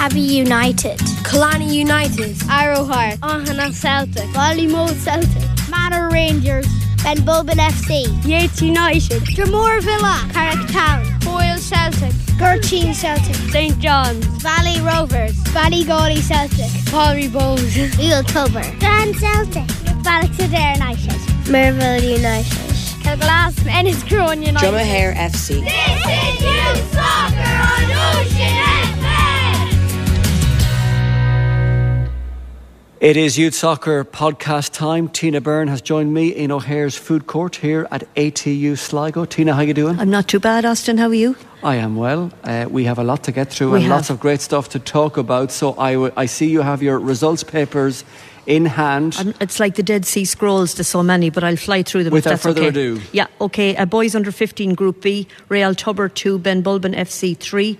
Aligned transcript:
Abbey 0.00 0.20
United, 0.20 0.96
Coolaney 1.28 1.74
United, 1.74 2.34
Arrowheart, 2.48 3.18
Ohana 3.18 3.70
Celtic, 3.70 4.24
Ballymote 4.30 4.94
Celtic, 4.94 5.44
Manor 5.68 6.08
Rangers, 6.08 6.66
Benbulben 7.04 7.60
FC, 7.60 8.08
Yeats 8.24 8.62
United, 8.62 9.20
Dromore 9.24 9.82
Villa, 9.82 10.26
Carrick 10.32 10.66
Town, 10.68 11.04
Boyle 11.20 11.58
Celtic, 11.58 12.14
Gurteen 12.38 12.94
Celtic, 12.94 13.34
St 13.52 13.78
John's, 13.78 14.24
Valley 14.42 14.80
Rovers, 14.80 15.36
Ballygawley 15.52 16.22
Celtic, 16.22 16.70
Calry 16.88 17.28
Bohs, 17.28 17.98
Real 17.98 18.22
Tubber, 18.22 18.62
Strand 18.78 19.14
Celtic, 19.16 19.68
Ballisodare 20.02 20.76
United, 20.76 21.20
Merville 21.52 22.02
United, 22.02 22.70
Kilglass 23.04 23.52
Enniscrone 23.68 24.46
United. 24.46 24.66
Dromahair 24.66 25.14
FC. 25.14 25.60
This 25.60 26.06
is 26.08 26.40
Youth 26.40 26.94
Soccer 26.94 27.52
on 27.68 28.16
Ocean 28.16 28.79
It 33.00 33.16
is 33.16 33.38
Youth 33.38 33.54
Soccer 33.54 34.04
podcast 34.04 34.74
time. 34.74 35.08
Tina 35.08 35.40
Byrne 35.40 35.68
has 35.68 35.80
joined 35.80 36.12
me 36.12 36.28
in 36.28 36.52
O'Hare's 36.52 36.96
food 36.96 37.26
court 37.26 37.56
here 37.56 37.88
at 37.90 38.02
ATU 38.14 38.76
Sligo. 38.76 39.24
Tina, 39.24 39.54
how 39.54 39.60
are 39.60 39.64
you 39.64 39.72
doing? 39.72 39.98
I'm 39.98 40.10
not 40.10 40.28
too 40.28 40.38
bad, 40.38 40.66
Austin. 40.66 40.98
How 40.98 41.08
are 41.08 41.14
you? 41.14 41.34
I 41.62 41.76
am 41.76 41.96
well. 41.96 42.30
Uh, 42.44 42.66
we 42.68 42.84
have 42.84 42.98
a 42.98 43.02
lot 43.02 43.24
to 43.24 43.32
get 43.32 43.48
through 43.50 43.70
We 43.70 43.76
and 43.76 43.84
have. 43.84 43.90
lots 43.96 44.10
of 44.10 44.20
great 44.20 44.42
stuff 44.42 44.68
to 44.70 44.78
talk 44.78 45.16
about. 45.16 45.50
So 45.50 45.74
I, 45.78 45.94
w- 45.94 46.12
I 46.14 46.26
see 46.26 46.50
you 46.50 46.60
have 46.60 46.82
your 46.82 46.98
results 46.98 47.42
papers 47.42 48.04
in 48.46 48.66
hand. 48.66 49.34
It's 49.40 49.58
like 49.58 49.76
the 49.76 49.82
Dead 49.82 50.04
Sea 50.04 50.26
Scrolls. 50.26 50.74
There's 50.74 50.88
so 50.88 51.02
many, 51.02 51.30
but 51.30 51.42
I'll 51.42 51.56
fly 51.56 51.82
through 51.82 52.04
them. 52.04 52.12
Without 52.12 52.40
further 52.40 52.60
okay. 52.60 52.68
ado. 52.68 53.00
Yeah, 53.12 53.28
okay. 53.40 53.76
Uh, 53.76 53.86
boys 53.86 54.14
under 54.14 54.30
15 54.30 54.74
Group 54.74 55.00
B, 55.00 55.26
Real 55.48 55.74
Tubber 55.74 56.10
2, 56.10 56.38
Ben 56.38 56.62
Bulben 56.62 56.94
FC 56.94 57.34
3. 57.34 57.78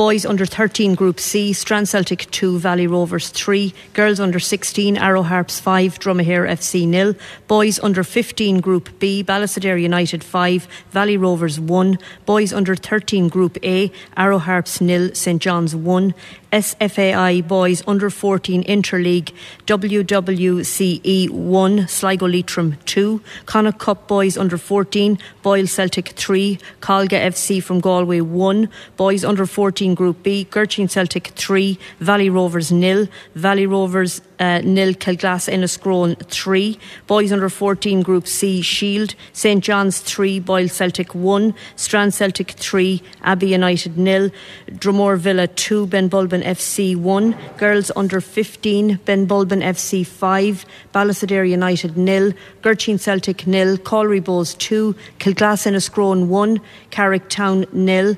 Boys 0.00 0.24
under 0.24 0.46
13 0.46 0.94
Group 0.94 1.20
C, 1.20 1.52
Strand 1.52 1.86
Celtic 1.86 2.20
2, 2.30 2.58
Valley 2.58 2.86
Rovers 2.86 3.28
3. 3.28 3.74
Girls 3.92 4.18
under 4.18 4.40
16, 4.40 4.96
Arrow 4.96 5.20
Harps 5.20 5.60
5, 5.60 5.98
Dromahair 5.98 6.48
FC 6.48 6.88
nil. 6.88 7.14
Boys 7.46 7.78
under 7.80 8.02
15 8.02 8.62
Group 8.62 8.98
B, 8.98 9.22
Ballisodare 9.22 9.78
United 9.78 10.24
5, 10.24 10.66
Valley 10.90 11.18
Rovers 11.18 11.60
1. 11.60 11.98
Boys 12.24 12.50
under 12.50 12.74
13 12.74 13.28
Group 13.28 13.58
A, 13.62 13.92
Arrow 14.16 14.38
Harps 14.38 14.80
nil, 14.80 15.14
St 15.14 15.42
John's 15.42 15.76
1. 15.76 16.14
SFAI 16.52 17.46
Boys 17.46 17.82
Under 17.86 18.10
14 18.10 18.64
Interleague 18.64 19.32
WWCE 19.66 21.30
1 21.30 21.88
Sligo 21.88 22.26
Leitrim 22.26 22.76
2 22.86 23.20
Connacht 23.46 23.78
Cup 23.78 24.08
Boys 24.08 24.36
Under 24.36 24.58
14 24.58 25.18
Boyle 25.42 25.66
Celtic 25.66 26.08
3 26.10 26.58
Colga 26.80 27.20
FC 27.20 27.62
from 27.62 27.80
Galway 27.80 28.20
1 28.20 28.68
Boys 28.96 29.24
Under 29.24 29.46
14 29.46 29.94
Group 29.94 30.22
B 30.22 30.44
Gurteen 30.44 30.88
Celtic 30.88 31.28
3 31.28 31.78
Valley 32.00 32.28
Rovers 32.28 32.72
nil 32.72 33.08
Valley 33.34 33.66
Rovers 33.66 34.20
uh, 34.40 34.60
nil 34.64 34.94
Kilglass 34.94 35.48
Enniscrone 35.48 36.16
3 36.28 36.78
Boys 37.06 37.30
Under 37.30 37.48
14 37.48 38.02
Group 38.02 38.26
C 38.26 38.62
Shield. 38.62 39.14
St 39.32 39.62
John's 39.62 40.00
3 40.00 40.40
Boyle 40.40 40.68
Celtic 40.68 41.14
1 41.14 41.54
Strand 41.76 42.14
Celtic 42.14 42.52
3 42.52 43.02
Abbey 43.22 43.48
United 43.48 43.98
nil. 43.98 44.30
Dromore 44.72 45.18
Villa 45.18 45.46
2 45.46 45.86
Ben 45.86 46.08
Bulben 46.08 46.42
FC 46.42 46.96
1 46.96 47.36
Girls 47.58 47.92
Under 47.94 48.20
15 48.20 48.98
Ben 49.04 49.28
Bulben 49.28 49.62
FC 49.62 50.06
5 50.06 50.64
Ballisodare 50.94 51.48
United 51.48 51.96
nil. 51.96 52.32
Gurteen 52.62 52.98
Celtic 52.98 53.46
nil. 53.46 53.76
Calry 53.76 54.20
Bohs 54.20 54.56
2 54.58 54.94
Kilglass 55.18 55.66
Enniscrone 55.66 56.26
1 56.28 56.60
Carrick 56.90 57.28
Town 57.28 57.66
nil 57.72 58.16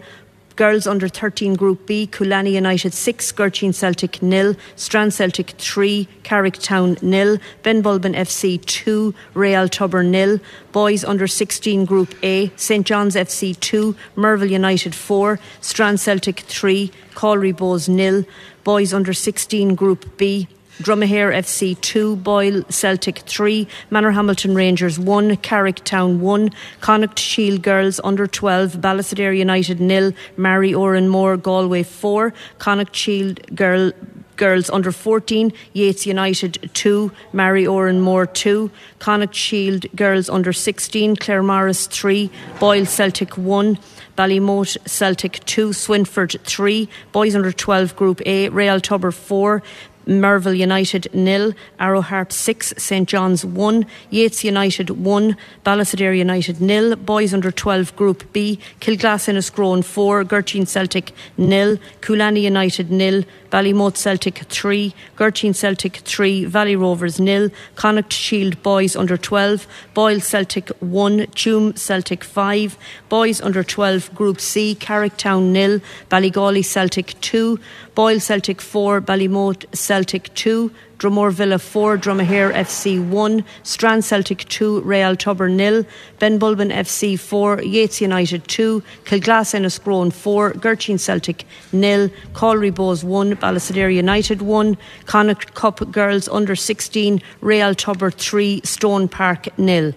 Girls 0.62 0.86
under 0.86 1.08
13 1.08 1.54
Group 1.54 1.86
B, 1.86 2.06
Coolaney 2.06 2.52
United 2.52 2.94
6, 2.94 3.32
Gurteen 3.32 3.72
Celtic 3.72 4.22
nil, 4.22 4.54
Strand 4.76 5.12
Celtic 5.12 5.50
3, 5.58 6.06
Carrick 6.22 6.56
Town 6.58 6.96
nil, 7.02 7.38
Ben 7.64 7.82
Bulben 7.82 8.14
FC 8.14 8.64
2, 8.64 9.12
Real 9.34 9.68
Tubber 9.68 10.04
nil, 10.04 10.38
Boys 10.70 11.02
under 11.02 11.26
16 11.26 11.84
Group 11.84 12.14
A, 12.22 12.52
St 12.54 12.86
John's 12.86 13.16
FC 13.16 13.58
2, 13.58 13.96
Merville 14.14 14.52
United 14.52 14.94
4, 14.94 15.40
Strand 15.60 15.98
Celtic 15.98 16.38
3, 16.38 16.92
Calry 17.16 17.52
Bohs 17.52 17.88
nil, 17.88 18.24
Boys 18.62 18.94
under 18.94 19.12
16 19.12 19.74
Group 19.74 20.16
B, 20.16 20.46
Dromahair 20.78 21.34
FC 21.34 21.78
2, 21.80 22.16
Boyle 22.16 22.64
Celtic 22.70 23.20
3, 23.26 23.68
Manorhamilton 23.90 24.56
Rangers 24.56 24.98
1, 24.98 25.36
Carrick 25.36 25.84
Town 25.84 26.20
1, 26.20 26.50
Connacht 26.80 27.18
Shield 27.18 27.62
Girls 27.62 28.00
under 28.02 28.26
12, 28.26 28.74
Ballisodare 28.78 29.36
United 29.36 29.80
nil, 29.80 30.12
Maree 30.36 30.72
Oranmore 30.72 31.40
Galway 31.40 31.82
4, 31.82 32.32
Connacht 32.58 32.96
Shield 32.96 33.54
Girl 33.54 33.92
Girls 34.36 34.70
under 34.70 34.90
14, 34.90 35.52
Yeats 35.74 36.06
United 36.06 36.70
2, 36.72 37.12
Maree 37.34 37.66
Oranmore 37.66 38.32
2, 38.32 38.70
Connacht 38.98 39.34
Shield 39.34 39.86
Girls 39.94 40.30
under 40.30 40.54
16, 40.54 41.16
Claremorris 41.16 41.88
3, 41.90 42.30
Boyle 42.58 42.86
Celtic 42.86 43.36
1, 43.36 43.78
Ballymote 44.16 44.76
Celtic 44.88 45.44
2, 45.44 45.70
Swinford 45.70 46.40
3, 46.42 46.88
Boys 47.12 47.34
under 47.34 47.52
12 47.52 47.94
Group 47.96 48.20
A, 48.26 48.48
Real 48.48 48.80
Tubber 48.80 49.10
4, 49.10 49.62
Merville 50.06 50.56
United 50.58 51.08
nil, 51.12 51.54
Arrow 51.78 52.00
Harp 52.00 52.32
6, 52.32 52.74
St 52.76 53.08
John's 53.08 53.44
1, 53.44 53.86
Yeats 54.10 54.44
United 54.44 54.90
1, 54.90 55.36
Ballisodare 55.64 56.16
United 56.16 56.60
nil, 56.60 56.96
Boys 56.96 57.32
under 57.34 57.50
12 57.50 57.94
Group 57.96 58.32
B, 58.32 58.58
Kilglass 58.80 59.28
Enniscrone 59.28 59.84
4, 59.84 60.24
Gurteen 60.24 60.66
Celtic 60.66 61.12
nil, 61.36 61.78
Coolaney 62.00 62.42
United 62.42 62.90
nil, 62.90 63.24
Ballymote 63.52 63.98
Celtic 63.98 64.44
3, 64.48 64.94
Gurteen 65.14 65.52
Celtic 65.52 65.98
3, 65.98 66.46
Valley 66.46 66.74
Rovers 66.74 67.20
nil, 67.20 67.50
Connacht 67.76 68.10
Shield 68.10 68.62
Boys 68.62 68.96
under 68.96 69.18
12, 69.18 69.66
Boyle 69.92 70.20
Celtic 70.20 70.70
1, 70.80 71.26
Tuam 71.34 71.76
Celtic 71.76 72.24
5, 72.24 72.78
Boys 73.10 73.42
under 73.42 73.62
12 73.62 74.14
Group 74.14 74.40
C, 74.40 74.74
Carricktown 74.74 75.52
nil, 75.52 75.80
Ballygawley 76.08 76.64
Celtic 76.64 77.20
2, 77.20 77.60
Boyle 77.94 78.20
Celtic 78.20 78.62
4, 78.62 79.02
Ballymote 79.02 79.66
Celtic 79.76 80.32
2, 80.32 80.70
Dromore 81.02 81.32
Villa 81.32 81.58
4, 81.58 81.98
Dromahair 81.98 82.54
FC 82.54 83.04
1, 83.04 83.44
Strand 83.64 84.04
Celtic 84.04 84.48
2, 84.48 84.82
Real 84.82 85.16
Tubber 85.16 85.48
nil, 85.48 85.84
Ben 86.20 86.38
Bulben 86.38 86.70
FC 86.70 87.18
4, 87.18 87.62
Yeats 87.62 88.00
United 88.00 88.46
2, 88.46 88.80
Kilglass 89.04 89.52
Enniscrone 89.52 90.12
4, 90.12 90.52
Gurteen 90.52 90.98
Celtic 90.98 91.44
nil, 91.72 92.08
Calry 92.34 92.70
Bohs 92.70 93.02
1, 93.02 93.34
Ballisodare 93.34 93.92
United 93.92 94.42
1, 94.42 94.78
Connacht 95.06 95.54
Cup 95.54 95.90
Girls 95.90 96.28
under 96.28 96.54
16, 96.54 97.20
Real 97.40 97.74
Tubber 97.74 98.12
3, 98.12 98.60
Stone 98.62 99.08
Park 99.08 99.48
nil. 99.58 99.94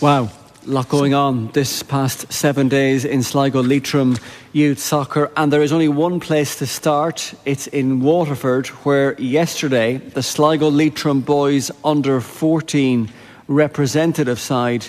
Wow, 0.00 0.30
lot 0.66 0.88
going 0.88 1.14
on 1.14 1.48
this 1.52 1.82
past 1.82 2.30
seven 2.32 2.68
days 2.68 3.04
in 3.04 3.22
Sligo 3.22 3.62
Leitrim 3.62 4.16
Youth 4.52 4.78
Soccer, 4.78 5.30
and 5.36 5.52
there 5.52 5.62
is 5.62 5.72
only 5.72 5.88
one 5.88 6.20
place 6.20 6.56
to 6.58 6.66
start. 6.66 7.32
It's 7.44 7.66
in 7.66 8.00
Waterford, 8.00 8.66
where 8.84 9.18
yesterday 9.20 9.96
the 9.96 10.22
Sligo 10.22 10.68
Leitrim 10.68 11.20
boys 11.22 11.70
under 11.82 12.20
14 12.20 13.10
representative 13.48 14.38
side 14.38 14.86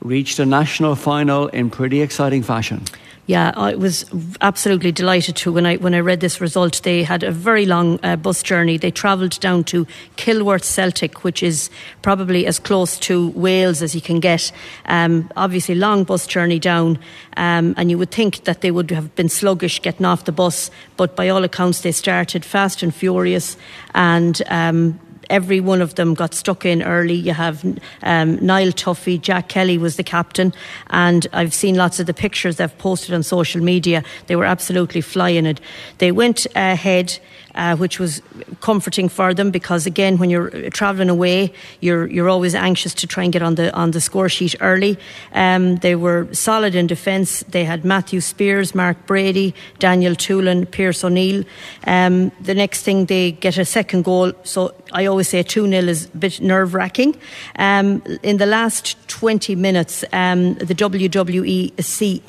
reached 0.00 0.38
a 0.38 0.46
national 0.46 0.94
final 0.94 1.48
in 1.48 1.70
pretty 1.70 2.00
exciting 2.00 2.42
fashion. 2.42 2.82
Yeah, 3.30 3.52
I 3.54 3.76
was 3.76 4.06
absolutely 4.40 4.90
delighted 4.90 5.36
to 5.36 5.52
when 5.52 5.64
I 5.64 5.76
when 5.76 5.94
I 5.94 6.00
read 6.00 6.18
this 6.18 6.40
result. 6.40 6.82
They 6.82 7.04
had 7.04 7.22
a 7.22 7.30
very 7.30 7.64
long 7.64 8.00
uh, 8.02 8.16
bus 8.16 8.42
journey. 8.42 8.76
They 8.76 8.90
travelled 8.90 9.38
down 9.38 9.62
to 9.64 9.86
Kilworth 10.16 10.64
Celtic, 10.64 11.22
which 11.22 11.40
is 11.40 11.70
probably 12.02 12.44
as 12.44 12.58
close 12.58 12.98
to 13.00 13.28
Wales 13.28 13.82
as 13.82 13.94
you 13.94 14.00
can 14.00 14.18
get. 14.18 14.50
Um, 14.86 15.30
obviously, 15.36 15.76
long 15.76 16.02
bus 16.02 16.26
journey 16.26 16.58
down, 16.58 16.98
um, 17.36 17.74
and 17.76 17.88
you 17.88 17.98
would 17.98 18.10
think 18.10 18.44
that 18.46 18.62
they 18.62 18.72
would 18.72 18.90
have 18.90 19.14
been 19.14 19.28
sluggish 19.28 19.80
getting 19.80 20.06
off 20.06 20.24
the 20.24 20.32
bus, 20.32 20.68
but 20.96 21.14
by 21.14 21.28
all 21.28 21.44
accounts, 21.44 21.82
they 21.82 21.92
started 21.92 22.44
fast 22.44 22.82
and 22.82 22.92
furious, 22.92 23.56
and. 23.94 24.42
Um, 24.48 24.98
every 25.30 25.60
one 25.60 25.80
of 25.80 25.94
them 25.94 26.14
got 26.14 26.34
stuck 26.34 26.66
in 26.66 26.82
early. 26.82 27.14
You 27.14 27.32
have 27.32 27.64
um, 28.02 28.44
Niall 28.44 28.72
Tuffy, 28.72 29.20
Jack 29.20 29.48
Kelly 29.48 29.78
was 29.78 29.96
the 29.96 30.04
captain, 30.04 30.52
and 30.90 31.26
I've 31.32 31.54
seen 31.54 31.76
lots 31.76 32.00
of 32.00 32.06
the 32.06 32.14
pictures 32.14 32.56
they've 32.56 32.78
posted 32.78 33.14
on 33.14 33.22
social 33.22 33.62
media. 33.62 34.02
They 34.26 34.36
were 34.36 34.44
absolutely 34.44 35.00
flying 35.00 35.46
it. 35.46 35.60
They 35.98 36.12
went 36.12 36.46
ahead. 36.54 37.18
Uh, 37.52 37.74
which 37.74 37.98
was 37.98 38.22
comforting 38.60 39.08
for 39.08 39.34
them 39.34 39.50
because 39.50 39.84
again, 39.84 40.18
when 40.18 40.30
you're 40.30 40.70
travelling 40.70 41.10
away, 41.10 41.52
you're 41.80 42.06
you're 42.06 42.28
always 42.28 42.54
anxious 42.54 42.94
to 42.94 43.08
try 43.08 43.24
and 43.24 43.32
get 43.32 43.42
on 43.42 43.56
the 43.56 43.74
on 43.74 43.90
the 43.90 44.00
score 44.00 44.28
sheet 44.28 44.54
early. 44.60 44.96
Um, 45.34 45.74
they 45.78 45.96
were 45.96 46.28
solid 46.32 46.76
in 46.76 46.86
defence. 46.86 47.42
They 47.48 47.64
had 47.64 47.84
Matthew 47.84 48.20
Spears, 48.20 48.72
Mark 48.72 49.04
Brady, 49.04 49.52
Daniel 49.80 50.14
Toolan, 50.14 50.70
Pierce 50.70 51.02
O'Neill. 51.02 51.42
Um, 51.88 52.30
the 52.40 52.54
next 52.54 52.84
thing 52.84 53.06
they 53.06 53.32
get 53.32 53.58
a 53.58 53.64
second 53.64 54.04
goal, 54.04 54.32
so 54.44 54.72
I 54.92 55.06
always 55.06 55.28
say 55.28 55.42
2 55.42 55.68
0 55.68 55.88
is 55.88 56.06
a 56.06 56.16
bit 56.16 56.40
nerve 56.40 56.74
wracking. 56.74 57.16
Um, 57.56 58.02
in 58.22 58.36
the 58.38 58.46
last 58.46 58.96
20 59.08 59.54
minutes, 59.56 60.04
um, 60.12 60.54
the 60.54 60.74
WWEC, 60.74 62.20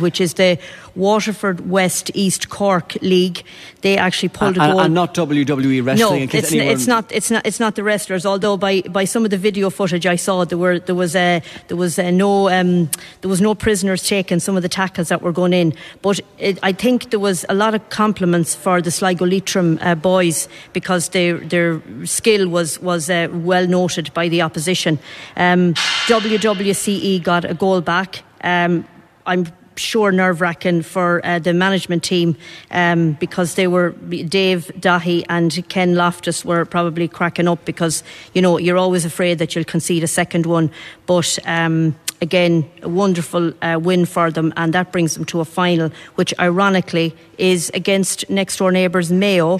which 0.00 0.20
is 0.20 0.34
the 0.34 0.58
Waterford 0.96 1.68
West 1.68 2.10
East 2.14 2.48
Cork 2.48 2.94
League. 3.00 3.44
They 3.82 3.96
actually 3.96 4.30
pulled 4.30 4.56
and, 4.56 4.70
a 4.70 4.72
goal. 4.72 4.80
And 4.80 4.94
not 4.94 5.14
WWE 5.14 5.84
wrestling. 5.84 6.26
No, 6.26 6.38
it's, 6.38 6.52
it's 6.52 6.86
not. 6.86 7.10
It's 7.10 7.30
not. 7.30 7.46
It's 7.46 7.60
not 7.60 7.74
the 7.74 7.82
wrestlers. 7.82 8.26
Although 8.26 8.56
by, 8.56 8.82
by 8.82 9.04
some 9.04 9.24
of 9.24 9.30
the 9.30 9.38
video 9.38 9.70
footage 9.70 10.06
I 10.06 10.16
saw, 10.16 10.44
there 10.44 10.58
were 10.58 10.78
there 10.78 10.94
was 10.94 11.14
uh, 11.16 11.40
there 11.68 11.76
was 11.76 11.98
uh, 11.98 12.10
no 12.10 12.48
um, 12.48 12.90
there 13.20 13.30
was 13.30 13.40
no 13.40 13.54
prisoners 13.54 14.06
taken. 14.06 14.40
Some 14.40 14.56
of 14.56 14.62
the 14.62 14.68
tackles 14.68 15.08
that 15.08 15.22
were 15.22 15.32
going 15.32 15.52
in, 15.52 15.74
but 16.02 16.20
it, 16.38 16.58
I 16.62 16.72
think 16.72 17.10
there 17.10 17.20
was 17.20 17.46
a 17.48 17.54
lot 17.54 17.74
of 17.74 17.88
compliments 17.88 18.54
for 18.54 18.82
the 18.82 18.90
Sligo 18.90 19.24
Leitrim 19.24 19.78
uh, 19.80 19.94
boys 19.94 20.48
because 20.72 21.10
their 21.10 21.38
their 21.38 21.80
skill 22.04 22.48
was 22.48 22.80
was 22.80 23.10
uh, 23.10 23.28
well 23.32 23.66
noted 23.66 24.12
by 24.14 24.28
the 24.28 24.42
opposition. 24.42 24.98
Um, 25.36 25.74
WWCE 26.06 27.22
got 27.22 27.44
a 27.44 27.54
goal 27.54 27.80
back. 27.80 28.22
Um, 28.42 28.86
I'm 29.26 29.46
sure 29.76 30.12
nerve 30.12 30.40
wracking 30.40 30.82
for 30.82 31.24
uh, 31.24 31.38
the 31.38 31.54
management 31.54 32.04
team 32.04 32.36
um, 32.70 33.12
because 33.12 33.54
they 33.54 33.66
were 33.66 33.90
Dave 33.90 34.70
Dahi 34.78 35.24
and 35.28 35.66
Ken 35.68 35.94
Loftus 35.94 36.44
were 36.44 36.64
probably 36.64 37.08
cracking 37.08 37.48
up 37.48 37.64
because 37.64 38.02
you 38.34 38.42
know 38.42 38.58
you're 38.58 38.78
always 38.78 39.04
afraid 39.04 39.38
that 39.38 39.54
you'll 39.54 39.64
concede 39.64 40.02
a 40.04 40.08
second 40.08 40.46
one, 40.46 40.70
but. 41.06 41.38
Um, 41.44 41.96
again, 42.22 42.70
a 42.82 42.88
wonderful 42.88 43.50
uh, 43.62 43.78
win 43.82 44.04
for 44.04 44.30
them, 44.30 44.52
and 44.56 44.74
that 44.74 44.92
brings 44.92 45.14
them 45.14 45.24
to 45.24 45.40
a 45.40 45.44
final, 45.44 45.90
which 46.16 46.34
ironically 46.38 47.14
is 47.38 47.70
against 47.72 48.28
next 48.28 48.58
door 48.58 48.70
neighbours 48.70 49.10
Mayo, 49.10 49.58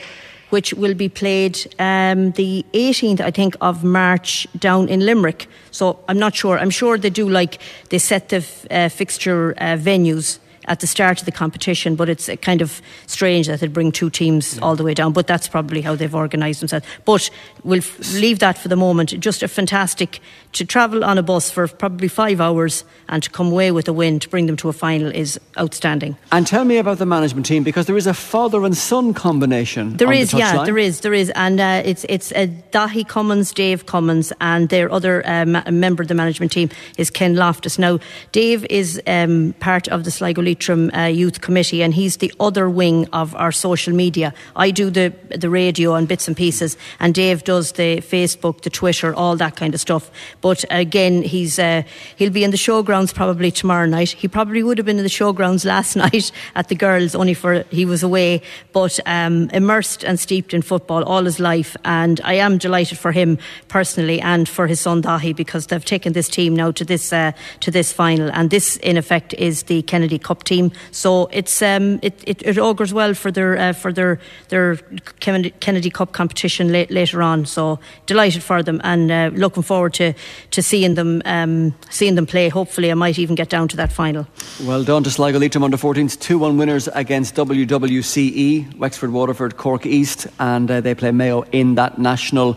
which 0.50 0.74
will 0.74 0.94
be 0.94 1.08
played 1.08 1.58
um, 1.78 2.32
the 2.32 2.64
18th, 2.72 3.20
I 3.20 3.30
think, 3.30 3.56
of 3.60 3.82
March 3.82 4.46
down 4.58 4.88
in 4.88 5.00
Limerick. 5.00 5.48
So 5.70 5.98
I'm 6.08 6.18
not 6.18 6.34
sure. 6.34 6.58
I'm 6.58 6.70
sure 6.70 6.98
they 6.98 7.10
do 7.10 7.28
like 7.28 7.58
they 7.88 7.98
set 7.98 8.28
the 8.28 8.36
f- 8.36 8.66
uh, 8.70 8.88
fixture 8.88 9.52
uh, 9.58 9.76
venues 9.76 10.38
at 10.70 10.78
the 10.80 10.86
start 10.86 11.18
of 11.18 11.26
the 11.26 11.32
competition, 11.32 11.96
but 11.96 12.08
it's 12.08 12.30
kind 12.40 12.62
of 12.62 12.80
strange 13.06 13.48
that 13.48 13.58
they'd 13.60 13.72
bring 13.72 13.90
two 13.90 14.08
teams 14.08 14.58
all 14.60 14.76
the 14.76 14.84
way 14.84 14.94
down. 14.94 15.12
But 15.12 15.26
that's 15.26 15.48
probably 15.48 15.82
how 15.82 15.96
they've 15.96 16.14
organised 16.14 16.60
themselves. 16.60 16.86
But 17.04 17.28
we'll 17.64 17.82
leave 18.14 18.38
that 18.38 18.56
for 18.56 18.68
the 18.68 18.76
moment. 18.76 19.18
Just 19.18 19.42
a 19.42 19.48
fantastic 19.48 20.20
to 20.52 20.64
travel 20.64 21.04
on 21.04 21.18
a 21.18 21.22
bus 21.22 21.50
for 21.50 21.68
probably 21.68 22.08
five 22.08 22.40
hours 22.40 22.84
and 23.08 23.22
to 23.22 23.30
come 23.30 23.48
away 23.48 23.70
with 23.70 23.88
a 23.88 23.92
win 23.92 24.18
to 24.20 24.28
bring 24.28 24.46
them 24.46 24.56
to 24.56 24.68
a 24.68 24.72
final 24.72 25.08
is 25.08 25.38
outstanding. 25.58 26.16
And 26.32 26.46
tell 26.46 26.64
me 26.64 26.78
about 26.78 26.98
the 26.98 27.06
management 27.06 27.46
team 27.46 27.62
because 27.62 27.86
there 27.86 27.96
is 27.96 28.06
a 28.06 28.14
father 28.14 28.64
and 28.64 28.76
son 28.76 29.12
combination. 29.12 29.96
There 29.96 30.12
is, 30.12 30.30
the 30.30 30.38
yeah, 30.38 30.56
line. 30.56 30.66
there 30.66 30.78
is, 30.78 31.00
there 31.00 31.14
is, 31.14 31.30
and 31.30 31.60
uh, 31.60 31.82
it's 31.84 32.04
it's 32.08 32.32
uh, 32.32 32.46
Dahi 32.72 33.06
Cummins, 33.06 33.52
Dave 33.52 33.86
Cummins, 33.86 34.32
and 34.40 34.68
their 34.68 34.90
other 34.92 35.26
uh, 35.26 35.44
ma- 35.46 35.68
member 35.70 36.02
of 36.02 36.08
the 36.08 36.14
management 36.14 36.52
team 36.52 36.70
is 36.96 37.10
Ken 37.10 37.34
Loftus. 37.34 37.78
Now, 37.78 37.98
Dave 38.32 38.64
is 38.66 39.00
um, 39.06 39.54
part 39.60 39.88
of 39.88 40.04
the 40.04 40.10
Sligo 40.10 40.42
Leitrim 40.60 40.90
uh, 40.94 41.06
Youth 41.06 41.40
Committee, 41.40 41.82
and 41.82 41.94
he's 41.94 42.18
the 42.18 42.30
other 42.38 42.68
wing 42.68 43.08
of 43.14 43.34
our 43.34 43.50
social 43.50 43.94
media. 43.94 44.34
I 44.54 44.70
do 44.70 44.90
the 44.90 45.10
the 45.34 45.48
radio 45.48 45.94
and 45.94 46.06
bits 46.06 46.28
and 46.28 46.36
pieces, 46.36 46.76
and 46.98 47.14
Dave 47.14 47.44
does 47.44 47.72
the 47.72 48.02
Facebook, 48.02 48.60
the 48.60 48.68
Twitter, 48.68 49.14
all 49.14 49.36
that 49.36 49.56
kind 49.56 49.72
of 49.74 49.80
stuff. 49.80 50.10
But 50.42 50.66
again, 50.70 51.22
he's 51.22 51.58
uh, 51.58 51.82
he'll 52.16 52.32
be 52.32 52.44
in 52.44 52.50
the 52.50 52.58
showgrounds 52.58 53.14
probably 53.14 53.50
tomorrow 53.50 53.86
night. 53.86 54.10
He 54.10 54.28
probably 54.28 54.62
would 54.62 54.76
have 54.76 54.84
been 54.84 54.98
in 54.98 55.02
the 55.02 55.08
showgrounds 55.08 55.64
last 55.74 55.96
night 55.96 56.30
at 56.54 56.68
the 56.68 56.74
girls, 56.74 57.14
only 57.14 57.32
for 57.32 57.64
he 57.70 57.86
was 57.86 58.02
away. 58.02 58.42
But 58.74 59.00
um, 59.06 59.48
immersed 59.54 60.04
and 60.04 60.20
steeped 60.20 60.52
in 60.52 60.60
football 60.60 61.04
all 61.04 61.24
his 61.24 61.40
life, 61.40 61.74
and 61.86 62.20
I 62.22 62.34
am 62.34 62.58
delighted 62.58 62.98
for 62.98 63.12
him 63.12 63.38
personally 63.68 64.20
and 64.20 64.46
for 64.46 64.66
his 64.66 64.80
son 64.80 65.00
Dahi 65.00 65.34
because 65.34 65.68
they've 65.68 65.84
taken 65.84 66.12
this 66.12 66.28
team 66.28 66.54
now 66.54 66.70
to 66.72 66.84
this 66.84 67.14
uh, 67.14 67.32
to 67.60 67.70
this 67.70 67.94
final, 67.94 68.30
and 68.32 68.50
this 68.50 68.76
in 68.76 68.98
effect 68.98 69.32
is 69.38 69.62
the 69.62 69.80
Kennedy 69.82 70.18
Cup 70.18 70.39
team. 70.44 70.72
So 70.90 71.28
it's 71.32 71.62
um, 71.62 71.98
it, 72.02 72.22
it, 72.26 72.42
it 72.42 72.58
augurs 72.58 72.92
well 72.92 73.14
for 73.14 73.30
their 73.30 73.56
uh, 73.56 73.72
for 73.72 73.92
their 73.92 74.18
their 74.48 74.76
Kennedy 75.20 75.90
Cup 75.90 76.12
competition 76.12 76.72
late, 76.72 76.90
later 76.90 77.22
on. 77.22 77.46
So 77.46 77.78
delighted 78.06 78.42
for 78.42 78.62
them 78.62 78.80
and 78.84 79.10
uh, 79.10 79.30
looking 79.34 79.62
forward 79.62 79.94
to 79.94 80.14
to 80.50 80.62
seeing 80.62 80.94
them 80.94 81.22
um, 81.24 81.74
seeing 81.90 82.14
them 82.14 82.26
play. 82.26 82.48
Hopefully, 82.48 82.90
I 82.90 82.94
might 82.94 83.18
even 83.18 83.34
get 83.34 83.48
down 83.48 83.68
to 83.68 83.76
that 83.76 83.92
final. 83.92 84.26
Well 84.64 84.84
done 84.84 85.04
to 85.04 85.10
Sligo 85.10 85.38
Leitrim 85.38 85.64
under 85.64 85.76
14s, 85.76 86.18
2 86.18 86.38
1 86.38 86.56
winners 86.56 86.88
against 86.88 87.34
WWCE, 87.34 88.76
Wexford, 88.76 89.12
Waterford, 89.12 89.56
Cork 89.56 89.86
East, 89.86 90.26
and 90.38 90.70
uh, 90.70 90.80
they 90.80 90.94
play 90.94 91.10
Mayo 91.10 91.42
in 91.52 91.74
that 91.76 91.98
national 91.98 92.56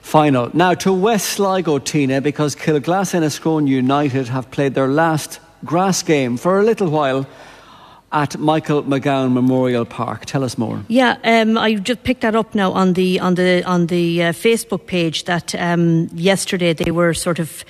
final. 0.00 0.50
Now 0.54 0.74
to 0.74 0.92
West 0.92 1.28
Sligo, 1.30 1.78
Tina, 1.78 2.20
because 2.20 2.54
Kilglass 2.54 3.12
Enniscrone 3.14 3.68
United 3.68 4.28
have 4.28 4.50
played 4.50 4.74
their 4.74 4.88
last 4.88 5.40
grass 5.64 6.02
game 6.02 6.36
for 6.36 6.60
a 6.60 6.64
little 6.64 6.88
while 6.88 7.26
at 8.12 8.36
Michael 8.38 8.82
McGowan 8.82 9.32
Memorial 9.32 9.84
Park. 9.84 10.26
Tell 10.26 10.42
us 10.42 10.58
more. 10.58 10.82
Yeah, 10.88 11.16
um, 11.22 11.56
I 11.56 11.74
just 11.74 12.02
picked 12.02 12.22
that 12.22 12.34
up 12.34 12.54
now 12.54 12.72
on 12.72 12.94
the 12.94 13.20
on 13.20 13.36
the 13.36 13.62
on 13.64 13.86
the 13.86 14.24
uh, 14.24 14.32
Facebook 14.32 14.86
page 14.86 15.24
that 15.24 15.54
um, 15.54 16.08
yesterday 16.12 16.72
they 16.72 16.90
were 16.90 17.14
sort 17.14 17.38
of 17.38 17.64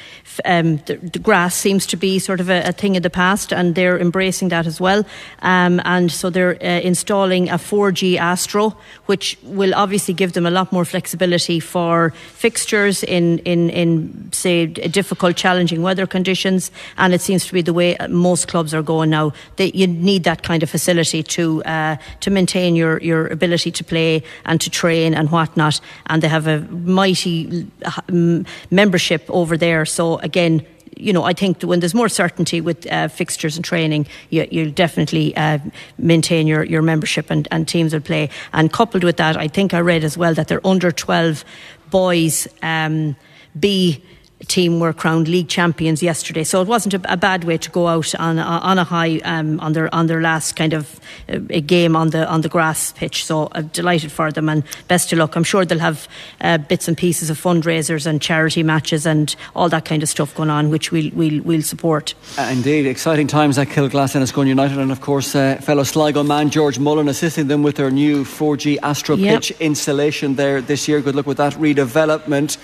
um, 0.44 0.76
the, 0.86 0.96
the, 0.96 1.18
grass 1.18 1.54
seems 1.54 1.86
to 1.86 1.96
be 1.96 2.18
sort 2.18 2.40
of 2.40 2.48
a, 2.48 2.68
a, 2.68 2.72
thing 2.72 2.96
of 2.96 3.02
the 3.02 3.10
past, 3.10 3.52
and 3.52 3.74
they're 3.74 3.98
embracing 3.98 4.48
that 4.48 4.66
as 4.66 4.80
well. 4.80 5.04
Um, 5.42 5.80
and 5.84 6.10
so 6.10 6.30
they're 6.30 6.56
uh, 6.62 6.80
installing 6.80 7.50
a 7.50 7.58
4G 7.58 8.16
Astro, 8.16 8.76
which 9.06 9.36
will 9.42 9.74
obviously 9.74 10.14
give 10.14 10.32
them 10.32 10.46
a 10.46 10.50
lot 10.50 10.72
more 10.72 10.84
flexibility 10.84 11.60
for 11.60 12.10
fixtures 12.32 13.02
in 13.02 13.40
in 13.40 13.70
in 13.70 14.32
say 14.32 14.66
difficult, 14.66 15.36
challenging 15.36 15.82
weather 15.82 16.06
conditions. 16.06 16.70
And 16.96 17.12
it 17.12 17.20
seems 17.20 17.46
to 17.46 17.52
be 17.52 17.62
the 17.62 17.74
way 17.74 17.96
most 18.08 18.48
clubs 18.48 18.72
are 18.72 18.82
going 18.82 19.10
now. 19.10 19.32
That 19.56 19.74
you 19.74 19.86
need 19.86 20.24
that 20.24 20.29
kind 20.36 20.62
of 20.62 20.70
facility 20.70 21.22
to 21.22 21.62
uh, 21.64 21.96
to 22.20 22.30
maintain 22.30 22.76
your, 22.76 22.98
your 23.02 23.26
ability 23.28 23.70
to 23.70 23.84
play 23.84 24.22
and 24.44 24.60
to 24.60 24.70
train 24.70 25.14
and 25.14 25.30
whatnot. 25.30 25.80
And 26.06 26.22
they 26.22 26.28
have 26.28 26.46
a 26.46 26.60
mighty 26.60 27.66
um, 28.08 28.46
membership 28.70 29.24
over 29.28 29.56
there. 29.56 29.84
So 29.84 30.18
again, 30.18 30.66
you 30.96 31.12
know, 31.12 31.24
I 31.24 31.32
think 31.32 31.62
when 31.62 31.80
there's 31.80 31.94
more 31.94 32.08
certainty 32.08 32.60
with 32.60 32.86
uh, 32.92 33.08
fixtures 33.08 33.56
and 33.56 33.64
training, 33.64 34.06
you, 34.28 34.46
will 34.52 34.70
definitely 34.70 35.36
uh, 35.36 35.58
maintain 35.98 36.46
your, 36.46 36.64
your 36.64 36.82
membership 36.82 37.30
and, 37.30 37.48
and 37.50 37.66
teams 37.66 37.92
will 37.92 38.00
play. 38.00 38.28
And 38.52 38.72
coupled 38.72 39.04
with 39.04 39.16
that, 39.16 39.36
I 39.36 39.48
think 39.48 39.72
I 39.72 39.80
read 39.80 40.04
as 40.04 40.18
well 40.18 40.34
that 40.34 40.48
they're 40.48 40.66
under 40.66 40.92
12 40.92 41.44
boys 41.90 42.46
um, 42.62 43.16
B 43.58 44.02
team 44.46 44.80
were 44.80 44.92
crowned 44.92 45.28
league 45.28 45.48
champions 45.48 46.02
yesterday. 46.02 46.44
So 46.44 46.62
it 46.62 46.68
wasn't 46.68 46.94
a, 46.94 47.12
a 47.12 47.16
bad 47.16 47.44
way 47.44 47.58
to 47.58 47.70
go 47.70 47.88
out 47.88 48.14
on 48.14 48.38
on 48.38 48.78
a 48.78 48.84
high 48.84 49.18
um, 49.18 49.60
on 49.60 49.72
their 49.72 49.94
on 49.94 50.06
their 50.06 50.20
last 50.20 50.56
kind 50.56 50.72
of 50.72 51.00
uh, 51.28 51.38
game 51.66 51.94
on 51.96 52.10
the 52.10 52.26
on 52.28 52.40
the 52.40 52.48
grass 52.48 52.92
pitch. 52.92 53.24
So 53.24 53.48
I'm 53.52 53.68
delighted 53.68 54.12
for 54.12 54.32
them 54.32 54.48
and 54.48 54.64
best 54.88 55.12
of 55.12 55.18
luck. 55.18 55.36
I'm 55.36 55.44
sure 55.44 55.64
they'll 55.64 55.78
have 55.78 56.08
uh, 56.40 56.58
bits 56.58 56.88
and 56.88 56.96
pieces 56.96 57.30
of 57.30 57.40
fundraisers 57.40 58.06
and 58.06 58.20
charity 58.20 58.62
matches 58.62 59.06
and 59.06 59.34
all 59.54 59.68
that 59.68 59.84
kind 59.84 60.02
of 60.02 60.08
stuff 60.08 60.34
going 60.34 60.50
on, 60.50 60.70
which 60.70 60.90
we'll 60.90 61.10
we'll, 61.14 61.42
we'll 61.42 61.62
support. 61.62 62.14
Uh, 62.38 62.48
indeed, 62.52 62.86
exciting 62.86 63.26
times 63.26 63.58
at 63.58 63.68
Kilglass 63.68 64.14
Enniscrone 64.14 64.48
United, 64.48 64.78
and 64.78 64.90
of 64.90 65.00
course, 65.00 65.34
uh, 65.34 65.56
fellow 65.56 65.82
Sligo 65.82 66.22
man 66.22 66.50
George 66.50 66.78
Mullen 66.78 67.08
assisting 67.08 67.48
them 67.48 67.62
with 67.62 67.76
their 67.76 67.90
new 67.90 68.24
4G 68.24 68.78
Astro 68.82 69.16
yep. 69.16 69.36
pitch 69.36 69.50
installation 69.60 70.34
there 70.36 70.60
this 70.60 70.88
year. 70.88 71.00
Good 71.00 71.14
luck 71.14 71.26
with 71.26 71.36
that 71.36 71.54
redevelopment. 71.54 72.56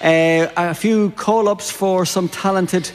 Uh, 0.00 0.48
a 0.56 0.74
few 0.74 1.10
call 1.10 1.48
ups 1.48 1.70
for 1.70 2.06
some 2.06 2.28
talented 2.28 2.90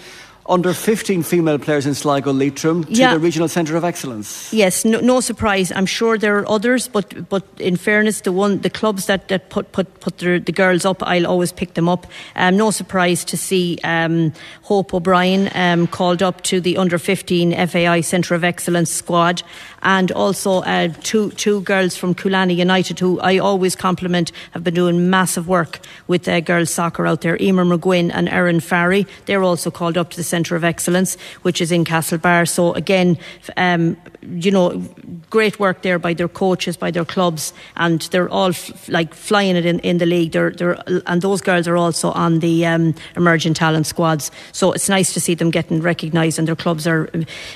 under 0.45 0.73
15 0.73 1.23
female 1.23 1.57
players 1.57 1.85
in 1.85 1.93
Sligo 1.93 2.33
Leitrim 2.33 2.83
to 2.83 2.91
yeah. 2.91 3.13
the 3.13 3.19
Regional 3.19 3.47
Centre 3.47 3.77
of 3.77 3.83
Excellence. 3.83 4.51
Yes, 4.51 4.83
no, 4.83 4.99
no, 4.99 5.21
surprise. 5.21 5.71
I'm 5.71 5.85
sure 5.85 6.17
there 6.17 6.37
are 6.39 6.49
others, 6.49 6.87
but 6.87 7.29
but 7.29 7.43
in 7.59 7.77
fairness, 7.77 8.21
the 8.21 8.31
one 8.31 8.59
the 8.59 8.69
clubs 8.69 9.05
that, 9.05 9.29
that 9.29 9.49
put 9.49 9.71
put 9.71 9.99
put 10.01 10.17
the, 10.17 10.39
the 10.39 10.51
girls 10.51 10.85
up, 10.85 11.01
I'll 11.03 11.27
always 11.27 11.51
pick 11.51 11.75
them 11.75 11.87
up. 11.87 12.07
Um, 12.35 12.57
no 12.57 12.71
surprise 12.71 13.23
to 13.25 13.37
see 13.37 13.77
um, 13.83 14.33
Hope 14.63 14.93
O'Brien 14.93 15.49
um, 15.55 15.87
called 15.87 16.21
up 16.21 16.41
to 16.43 16.59
the 16.59 16.77
under 16.77 16.97
15 16.97 17.67
FAI 17.67 18.01
Centre 18.01 18.35
of 18.35 18.43
Excellence 18.43 18.91
squad, 18.91 19.43
and 19.83 20.11
also 20.11 20.61
uh, 20.61 20.89
two 21.03 21.31
two 21.31 21.61
girls 21.61 21.95
from 21.95 22.15
Coolaney 22.15 22.55
United 22.55 22.99
who 22.99 23.19
I 23.19 23.37
always 23.37 23.75
compliment 23.75 24.31
have 24.51 24.63
been 24.63 24.73
doing 24.73 25.09
massive 25.09 25.47
work 25.47 25.79
with 26.07 26.27
uh, 26.27 26.39
girls 26.39 26.69
soccer 26.71 27.05
out 27.05 27.21
there. 27.21 27.37
Emer 27.39 27.65
McGuinn 27.65 28.11
and 28.13 28.27
Erin 28.29 28.59
Farry. 28.59 29.05
They're 29.25 29.43
also 29.43 29.69
called 29.69 29.97
up 29.97 30.09
to 30.11 30.17
the 30.17 30.23
Centre 30.23 30.55
of 30.55 30.63
Excellence, 30.63 31.17
which 31.43 31.61
is 31.61 31.71
in 31.71 31.85
Castlebar. 31.85 32.47
So 32.47 32.73
again, 32.73 33.17
um, 33.57 33.97
you 34.21 34.51
know, 34.51 34.81
great 35.29 35.59
work 35.59 35.81
there 35.81 35.99
by 35.99 36.13
their 36.13 36.27
coaches, 36.27 36.77
by 36.77 36.91
their 36.91 37.05
clubs, 37.05 37.53
and 37.75 38.01
they're 38.11 38.29
all 38.29 38.49
f- 38.49 38.87
like 38.89 39.13
flying 39.13 39.55
it 39.55 39.65
in, 39.65 39.79
in 39.79 39.97
the 39.97 40.05
league. 40.05 40.31
They're, 40.31 40.51
they're, 40.51 40.81
and 41.05 41.21
those 41.21 41.41
girls 41.41 41.67
are 41.67 41.77
also 41.77 42.11
on 42.11 42.39
the 42.39 42.65
um, 42.65 42.95
emerging 43.15 43.53
talent 43.55 43.85
squads. 43.85 44.31
So 44.51 44.71
it's 44.71 44.89
nice 44.89 45.13
to 45.13 45.19
see 45.19 45.35
them 45.35 45.51
getting 45.51 45.81
recognised, 45.81 46.39
and 46.39 46.47
their 46.47 46.55
clubs 46.55 46.87
are 46.87 47.09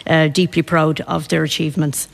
uh, 0.08 0.28
deeply 0.28 0.62
proud 0.62 1.02
of 1.02 1.28
their 1.30 1.44
achievements. 1.44 2.08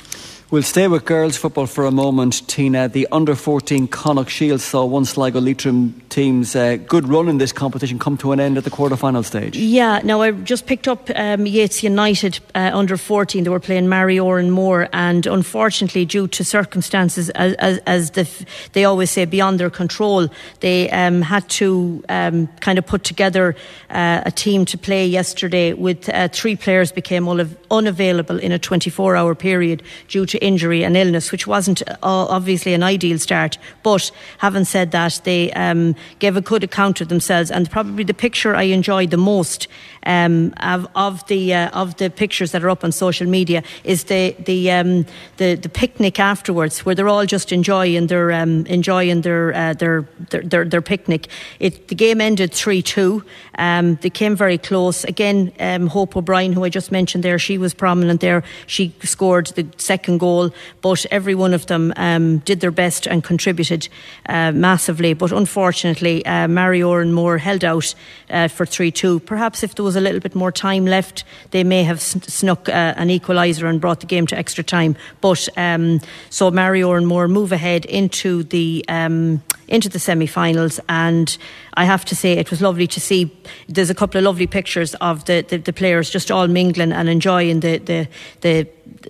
We'll 0.54 0.62
stay 0.62 0.88
with 0.88 1.06
girls 1.06 1.36
football 1.36 1.66
for 1.66 1.84
a 1.86 1.90
moment, 1.90 2.48
Tina. 2.48 2.88
The 2.88 3.08
under 3.12 3.34
14 3.34 3.88
Connacht 3.88 4.30
Shield 4.30 4.62
saw 4.62 4.86
one 4.86 5.04
Sligo 5.04 5.42
Leitrim 5.42 6.00
team's 6.10 6.56
uh, 6.56 6.76
good 6.76 7.10
run 7.10 7.28
in 7.28 7.40
this 7.40 7.52
competition 7.52 7.98
come 7.98 8.18
to 8.18 8.34
an 8.34 8.40
end 8.40 8.60
at 8.60 8.64
the 8.64 8.70
quarter 8.70 8.96
final 8.96 9.24
stage. 9.24 9.58
Yeah, 9.58 10.00
now 10.04 10.22
I 10.22 10.30
just 10.30 10.68
picked 10.68 10.88
up 10.88 11.10
um, 11.16 11.48
Yeats 11.48 11.82
United 11.82 12.40
uh, 12.54 12.70
under 12.72 12.98
14. 12.98 13.44
They 13.44 13.50
were 13.50 13.60
playing 13.60 13.88
Maree 13.88 14.20
Oranmore, 14.20 14.90
and 14.94 15.26
unfortunately, 15.26 16.06
due 16.06 16.28
to 16.28 16.44
circumstances, 16.44 17.32
as, 17.32 17.56
as, 17.56 17.80
as 17.88 18.12
the, 18.12 18.30
they 18.74 18.86
always 18.86 19.10
say, 19.10 19.26
beyond 19.26 19.60
their 19.60 19.72
control, 19.72 20.28
they 20.60 20.88
um, 20.92 21.24
had 21.24 21.50
to 21.50 22.04
um, 22.10 22.46
kind 22.60 22.78
of 22.78 22.86
put 22.86 23.04
together 23.04 23.56
uh, 23.90 24.22
a 24.24 24.30
team 24.30 24.66
to 24.66 24.78
play 24.78 25.08
yesterday 25.08 25.74
with 25.74 26.10
uh, 26.10 26.28
three 26.28 26.56
players 26.56 26.92
became 26.92 27.28
unavailable 27.72 28.38
in 28.38 28.52
a 28.52 28.60
24 28.60 29.16
hour 29.16 29.34
period 29.34 29.82
due 30.08 30.28
to 30.28 30.43
injury 30.44 30.84
and 30.84 30.96
illness, 30.96 31.32
which 31.32 31.48
wasn't 31.48 31.82
uh, 31.82 31.96
obviously 32.04 32.74
an 32.74 32.84
ideal 32.84 33.18
start. 33.18 33.58
But 33.82 34.12
having 34.40 34.66
said 34.66 34.92
that, 34.92 35.22
they 35.24 35.52
um, 35.54 35.96
gave 36.20 36.38
a 36.38 36.42
good 36.42 36.64
account 36.64 37.02
of 37.02 37.08
themselves, 37.08 37.50
and 37.52 37.70
probably 37.70 38.04
the 38.04 38.14
picture 38.14 38.56
I 38.56 38.64
enjoyed 38.64 39.12
the 39.12 39.18
most 39.18 39.68
um, 40.06 40.54
of, 40.58 40.88
of, 40.96 41.26
the 41.28 41.54
uh, 41.54 41.70
of 41.70 41.96
the 41.98 42.10
pictures 42.10 42.52
that 42.52 42.64
are 42.64 42.70
up 42.70 42.84
on 42.84 42.92
social 42.92 43.28
media 43.28 43.64
is 43.84 44.06
the 44.06 44.36
the 44.46 44.72
um, 44.72 45.06
the, 45.38 45.56
the, 45.56 45.70
picnic 45.70 46.20
afterwards, 46.20 46.86
where 46.86 46.96
they're 46.96 47.08
all 47.08 47.26
just 47.26 47.52
enjoying 47.52 48.08
their 48.08 48.32
um, 48.32 48.66
enjoying 48.66 49.22
their, 49.22 49.54
uh, 49.54 49.74
their, 49.74 50.08
their, 50.30 50.42
their 50.42 50.66
their 50.66 50.82
picnic. 50.82 51.28
It, 51.60 51.88
the 51.88 51.96
game 51.96 52.22
ended 52.22 52.54
three 52.54 52.82
two. 52.82 53.24
Um, 53.58 53.96
they 54.02 54.10
came 54.10 54.36
very 54.36 54.58
close. 54.58 55.04
Again, 55.06 55.54
um, 55.60 55.88
Hope 55.88 56.18
O'Brien, 56.18 56.54
who 56.54 56.64
I 56.64 56.70
just 56.70 56.92
mentioned 56.92 57.24
there, 57.24 57.40
she 57.40 57.58
was 57.58 57.74
prominent 57.74 58.22
there. 58.22 58.44
She 58.68 58.94
scored 59.04 59.48
the 59.48 59.66
second 59.78 60.20
goal, 60.24 60.50
but 60.82 61.06
every 61.12 61.36
one 61.36 61.54
of 61.54 61.66
them 61.66 61.94
um, 61.98 62.40
did 62.50 62.60
their 62.60 62.72
best 62.72 63.08
and 63.08 63.24
contributed 63.24 63.90
uh, 64.30 64.52
massively. 64.52 65.14
But 65.14 65.32
unfortunately, 65.32 66.26
uh, 66.26 66.48
Maree 66.48 66.84
Oranmore 66.92 67.40
held 67.40 67.64
out 67.64 67.96
uh, 68.30 68.48
for 68.48 68.66
3 68.66 68.92
2. 68.92 69.20
Perhaps 69.20 69.64
if 69.64 69.76
there 69.76 69.86
was 69.86 69.96
a 69.96 70.02
little 70.02 70.22
bit 70.22 70.36
more 70.36 70.52
time 70.52 70.86
left, 70.86 71.24
they 71.52 71.64
may 71.64 71.84
have 71.84 72.00
snuck 72.02 72.70
uh, 72.70 72.94
an 73.02 73.10
equaliser 73.10 73.70
and 73.70 73.82
brought 73.82 74.00
the 74.00 74.08
game 74.16 74.28
to 74.28 74.38
extra 74.38 74.64
time. 74.64 74.96
But 75.22 75.50
um, 75.58 76.00
so 76.30 76.52
Maree 76.52 76.84
Oranmore 76.84 77.30
move 77.30 77.52
ahead 77.52 77.86
into 77.86 78.44
the. 78.44 78.86
Um, 78.88 79.42
into 79.74 79.90
the 79.90 80.00
semi-finals 80.00 80.80
and 80.88 81.38
I 81.74 81.86
have 81.86 82.06
to 82.06 82.16
say 82.16 82.34
it 82.34 82.52
was 82.52 82.62
lovely 82.62 82.88
to 82.88 83.00
see 83.00 83.36
there's 83.68 83.90
a 83.90 83.96
couple 83.96 84.20
of 84.20 84.24
lovely 84.24 84.46
pictures 84.46 84.94
of 84.96 85.26
the, 85.26 85.44
the, 85.50 85.58
the 85.58 85.74
players 85.74 86.12
just 86.12 86.30
all 86.30 86.48
mingling 86.48 86.92
and 86.92 87.10
enjoying 87.10 87.62
the, 87.62 87.80
the, 87.80 88.08
the 88.42 88.68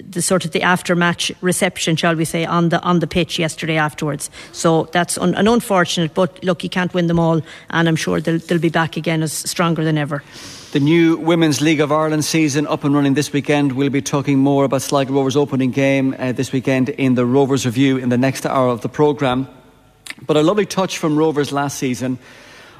the 0.09 0.21
sort 0.21 0.45
of 0.45 0.51
the 0.51 0.61
after 0.61 0.95
match 0.95 1.31
reception, 1.41 1.95
shall 1.95 2.15
we 2.15 2.25
say, 2.25 2.45
on 2.45 2.69
the 2.69 2.81
on 2.81 2.99
the 2.99 3.07
pitch 3.07 3.37
yesterday 3.37 3.77
afterwards. 3.77 4.29
So 4.51 4.89
that's 4.91 5.17
un, 5.17 5.35
an 5.35 5.47
unfortunate, 5.47 6.13
but 6.13 6.43
look, 6.43 6.63
you 6.63 6.69
can't 6.69 6.93
win 6.93 7.07
them 7.07 7.19
all, 7.19 7.41
and 7.69 7.87
I'm 7.87 7.95
sure 7.95 8.21
they'll, 8.21 8.39
they'll 8.39 8.59
be 8.59 8.69
back 8.69 8.97
again 8.97 9.21
as 9.23 9.33
stronger 9.33 9.83
than 9.83 9.97
ever. 9.97 10.23
The 10.71 10.79
new 10.79 11.17
Women's 11.17 11.61
League 11.61 11.81
of 11.81 11.91
Ireland 11.91 12.25
season 12.25 12.65
up 12.67 12.83
and 12.83 12.95
running 12.95 13.13
this 13.13 13.31
weekend. 13.31 13.73
We'll 13.73 13.91
be 13.91 14.01
talking 14.01 14.39
more 14.39 14.65
about 14.65 14.81
Sligo 14.81 15.13
Rovers' 15.13 15.35
opening 15.35 15.71
game 15.71 16.15
uh, 16.17 16.31
this 16.31 16.51
weekend 16.51 16.89
in 16.89 17.15
the 17.15 17.25
Rovers 17.25 17.65
Review 17.65 17.97
in 17.97 18.09
the 18.09 18.17
next 18.17 18.45
hour 18.45 18.69
of 18.69 18.81
the 18.81 18.89
programme. 18.89 19.47
But 20.25 20.37
a 20.37 20.41
lovely 20.41 20.65
touch 20.65 20.97
from 20.97 21.17
Rovers 21.17 21.51
last 21.51 21.77
season 21.77 22.17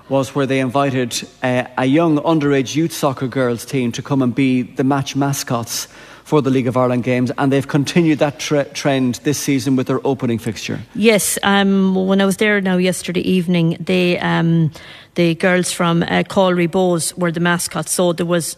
was 0.09 0.35
where 0.35 0.45
they 0.45 0.59
invited 0.59 1.27
uh, 1.41 1.65
a 1.77 1.85
young 1.85 2.17
underage 2.19 2.75
youth 2.75 2.91
soccer 2.93 3.27
girls 3.27 3.65
team 3.65 3.91
to 3.93 4.01
come 4.01 4.21
and 4.21 4.35
be 4.35 4.62
the 4.62 4.83
match 4.83 5.15
mascots 5.15 5.88
for 6.23 6.41
the 6.41 6.50
League 6.50 6.67
of 6.67 6.77
Ireland 6.77 7.03
games, 7.03 7.31
and 7.38 7.51
they've 7.51 7.67
continued 7.67 8.19
that 8.19 8.39
tre- 8.39 8.69
trend 8.73 9.15
this 9.23 9.38
season 9.38 9.75
with 9.75 9.88
their 9.88 10.00
opening 10.07 10.39
fixture. 10.39 10.79
Yes, 10.95 11.38
um, 11.43 11.95
when 12.07 12.21
I 12.21 12.25
was 12.25 12.38
there 12.38 12.62
now 12.62 12.77
yesterday 12.77 13.21
evening, 13.21 13.77
they. 13.79 14.19
Um, 14.19 14.71
the 15.15 15.36
girls 15.36 15.72
from 15.72 16.03
uh, 16.03 16.24
Bohs 16.24 17.17
were 17.17 17.32
the 17.32 17.39
mascots. 17.39 17.91
So 17.91 18.13
there 18.13 18.25
was 18.25 18.58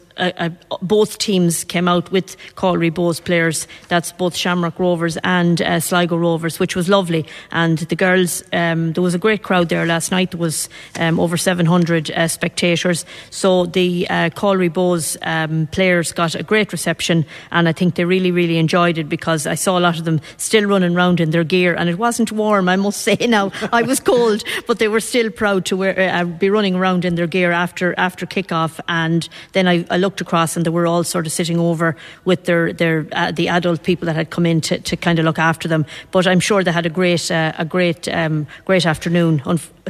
both 0.82 1.18
teams 1.18 1.64
came 1.64 1.88
out 1.88 2.12
with 2.12 2.38
Calry 2.56 2.92
Bohs 2.92 3.24
players. 3.24 3.68
That's 3.90 4.12
both 4.12 4.36
Shamrock 4.36 4.80
Rovers 4.80 5.18
and 5.24 5.62
uh, 5.62 5.80
Sligo 5.80 6.18
Rovers, 6.18 6.60
which 6.60 6.76
was 6.76 6.90
lovely. 6.90 7.26
And 7.52 7.80
the 7.80 7.96
girls, 7.96 8.44
um, 8.54 8.94
there 8.94 9.04
was 9.04 9.14
a 9.14 9.20
great 9.20 9.44
crowd 9.44 9.70
there 9.70 9.86
last 9.86 10.12
night. 10.12 10.32
There 10.32 10.40
was 10.40 10.70
um, 11.00 11.20
over 11.20 11.38
700 11.38 12.12
uh, 12.12 12.28
spectators. 12.28 13.06
So 13.30 13.66
the 13.66 14.08
uh, 14.10 14.30
Calry 14.30 14.70
Bohs 14.70 15.18
um, 15.22 15.68
players 15.68 16.12
got 16.12 16.36
a 16.36 16.44
great 16.44 16.72
reception, 16.72 17.26
and 17.52 17.68
I 17.68 17.74
think 17.74 17.96
they 17.96 18.06
really, 18.06 18.32
really 18.32 18.58
enjoyed 18.58 18.98
it 18.98 19.10
because 19.10 19.46
I 19.48 19.56
saw 19.56 19.78
a 19.78 19.82
lot 19.82 20.00
of 20.00 20.06
them 20.06 20.22
still 20.38 20.66
running 20.66 20.96
around 20.96 21.20
in 21.20 21.32
their 21.32 21.44
gear, 21.44 21.76
and 21.76 21.90
it 21.90 21.98
wasn't 21.98 22.32
warm, 22.32 22.70
I 22.70 22.76
must 22.76 23.02
say. 23.06 23.16
Now 23.28 23.52
I 23.74 23.82
was 23.82 24.00
cold, 24.00 24.44
but 24.68 24.80
they 24.80 24.88
were 24.88 25.00
still 25.00 25.30
proud 25.30 25.66
to 25.66 25.78
wear, 25.78 26.00
uh, 26.00 26.24
be 26.46 26.50
running 26.50 26.75
around 26.75 27.06
in 27.06 27.16
their 27.16 27.28
gear 27.28 27.52
after 27.52 27.94
after 27.98 28.25
kick 28.25 28.52
off. 28.52 28.80
And 28.88 29.28
then 29.54 29.68
I, 29.68 29.86
I 29.90 29.98
looked 29.98 30.22
across 30.22 30.56
and 30.56 30.66
they 30.66 30.70
were 30.70 30.88
all 30.88 31.04
sort 31.04 31.25
of 31.25 31.32
sitting 31.32 31.60
over 31.60 31.96
with 32.24 32.46
their, 32.46 32.74
their 32.74 33.08
uh, 33.12 33.32
the 33.32 33.50
adult 33.50 33.84
people 33.84 34.06
that 34.06 34.16
had 34.16 34.30
come 34.30 34.46
in 34.46 34.62
to, 34.62 34.80
to 34.80 34.96
kind 34.98 35.20
of 35.20 35.25
look 35.25 35.40
after 35.40 35.68
them. 35.68 35.86
But 36.12 36.28
I'm 36.28 36.40
sure 36.40 36.64
they 36.64 36.72
had 36.72 36.86
a 36.86 36.90
great 36.90 37.32
uh, 37.32 37.54
a 37.58 37.66
great 37.66 38.08
um, 38.08 38.48
great 38.66 38.86
afternoon. 38.86 39.42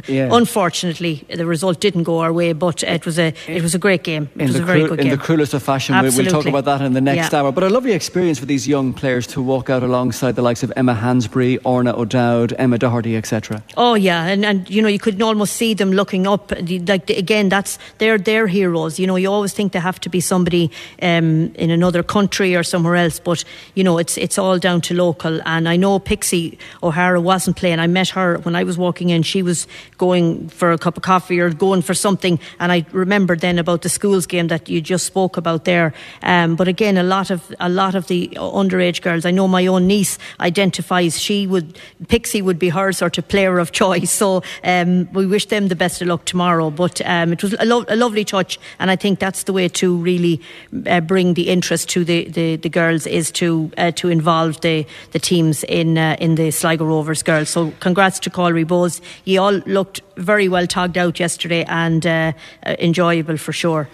Yeah. 0.08 0.28
Unfortunately, 0.30 1.24
the 1.34 1.46
result 1.46 1.80
didn't 1.80 2.04
go 2.04 2.18
our 2.18 2.32
way, 2.32 2.52
but 2.52 2.82
it 2.82 3.06
was 3.06 3.18
a 3.18 3.32
it 3.48 3.62
was 3.62 3.74
a 3.74 3.78
great 3.78 4.02
game. 4.04 4.28
It 4.34 4.42
in 4.42 4.46
was 4.48 4.56
a 4.56 4.62
very 4.62 4.80
cru- 4.80 4.90
good 4.90 4.98
game. 4.98 5.12
In 5.12 5.18
the 5.18 5.24
cruelest 5.24 5.54
of 5.54 5.62
fashion, 5.62 5.94
Absolutely. 5.94 6.32
we'll 6.32 6.42
talk 6.42 6.48
about 6.48 6.64
that 6.66 6.84
in 6.84 6.92
the 6.92 7.00
next 7.00 7.32
yeah. 7.32 7.40
hour. 7.40 7.52
But 7.52 7.64
a 7.64 7.70
lovely 7.70 7.92
experience 7.92 8.38
for 8.38 8.46
these 8.46 8.68
young 8.68 8.92
players 8.92 9.26
to 9.28 9.42
walk 9.42 9.70
out 9.70 9.82
alongside 9.82 10.36
the 10.36 10.42
likes 10.42 10.62
of 10.62 10.72
Emma 10.76 10.94
Hansbury, 10.94 11.58
Orna 11.58 11.96
O'Dowd, 11.96 12.52
Emma 12.58 12.78
Doherty, 12.78 13.16
etc. 13.16 13.62
Oh 13.76 13.94
yeah, 13.94 14.26
and 14.26 14.44
and 14.44 14.68
you 14.68 14.82
know 14.82 14.88
you 14.88 14.98
could 14.98 15.20
almost 15.22 15.54
see 15.54 15.74
them 15.74 15.92
looking 15.92 16.26
up. 16.26 16.52
Like 16.52 17.10
again, 17.10 17.48
that's 17.48 17.78
they're 17.98 18.18
their 18.18 18.46
heroes. 18.46 18.98
You 18.98 19.06
know, 19.06 19.16
you 19.16 19.30
always 19.30 19.54
think 19.54 19.72
they 19.72 19.80
have 19.80 20.00
to 20.00 20.10
be 20.10 20.20
somebody 20.20 20.70
um, 21.02 21.54
in 21.54 21.70
another 21.70 22.02
country 22.02 22.54
or 22.54 22.62
somewhere 22.62 22.96
else, 22.96 23.18
but 23.18 23.44
you 23.74 23.82
know 23.82 23.98
it's 23.98 24.18
it's 24.18 24.38
all 24.38 24.58
down 24.58 24.80
to 24.82 24.94
local. 24.94 25.40
And 25.46 25.68
I 25.68 25.76
know 25.76 25.98
Pixie 25.98 26.58
O'Hara 26.82 27.20
wasn't 27.20 27.56
playing. 27.56 27.78
I 27.78 27.86
met 27.86 28.10
her 28.10 28.38
when 28.38 28.54
I 28.54 28.64
was 28.64 28.76
walking 28.76 29.10
in. 29.10 29.22
She 29.22 29.42
was 29.42 29.66
going 29.98 30.48
for 30.48 30.72
a 30.72 30.78
cup 30.78 30.96
of 30.96 31.02
coffee 31.02 31.40
or 31.40 31.50
going 31.50 31.82
for 31.82 31.94
something. 31.94 32.38
And 32.60 32.72
I 32.72 32.86
remembered 32.92 33.40
then 33.40 33.58
about 33.58 33.82
the 33.82 33.88
schools 33.88 34.26
game 34.26 34.48
that 34.48 34.68
you 34.68 34.80
just 34.80 35.06
spoke 35.06 35.36
about 35.36 35.64
there. 35.64 35.92
Um, 36.22 36.56
but 36.56 36.68
again, 36.68 36.96
a 36.96 37.02
lot 37.02 37.30
of 37.30 37.54
a 37.60 37.68
lot 37.68 37.94
of 37.94 38.06
the 38.06 38.28
underage 38.36 39.02
girls. 39.02 39.24
I 39.24 39.30
know 39.30 39.48
my 39.48 39.66
own 39.66 39.86
niece 39.86 40.18
identifies 40.40 41.20
she 41.20 41.46
would 41.46 41.78
Pixie 42.08 42.42
would 42.42 42.58
be 42.58 42.68
her 42.70 42.92
sort 42.92 43.18
of 43.18 43.28
player 43.28 43.58
of 43.58 43.72
choice. 43.72 44.10
So 44.10 44.42
um, 44.64 45.10
we 45.12 45.26
wish 45.26 45.46
them 45.46 45.68
the 45.68 45.76
best 45.76 46.02
of 46.02 46.08
luck 46.08 46.24
tomorrow. 46.24 46.70
But 46.70 47.00
um, 47.04 47.32
it 47.32 47.42
was 47.42 47.54
a, 47.58 47.64
lo- 47.64 47.84
a, 47.88 47.96
lovely 47.96 48.24
touch, 48.24 48.58
and 48.78 48.90
I 48.90 48.96
think 48.96 49.18
that's 49.18 49.44
the 49.44 49.52
way 49.52 49.68
to 49.68 49.96
really 49.96 50.40
uh, 50.86 51.00
bring 51.00 51.34
the 51.34 51.48
interest 51.48 51.88
to 51.90 52.04
the, 52.04 52.28
the, 52.28 52.56
the 52.56 52.68
girls 52.68 53.06
is 53.06 53.30
to 53.32 53.70
uh, 53.78 53.90
to 53.92 54.08
involve 54.08 54.60
the 54.60 54.86
the 55.12 55.18
teams 55.18 55.64
in 55.64 55.98
uh, 55.98 56.16
in 56.20 56.34
the 56.36 56.50
Sligo 56.50 56.84
Rovers 56.84 57.22
girls. 57.22 57.50
So 57.50 57.72
congrats 57.80 58.18
to 58.20 58.30
Calry 58.30 58.64
Bohs. 58.64 59.00
You 59.24 59.40
all 59.40 59.60
looked 59.76 60.00
very 60.16 60.48
well 60.48 60.66
togged 60.66 60.96
out 60.96 61.20
yesterday 61.20 61.62
and 61.68 62.06
uh, 62.06 62.32
uh, 62.64 62.76
enjoyable 62.78 63.36
for 63.36 63.52
sure. 63.52 63.88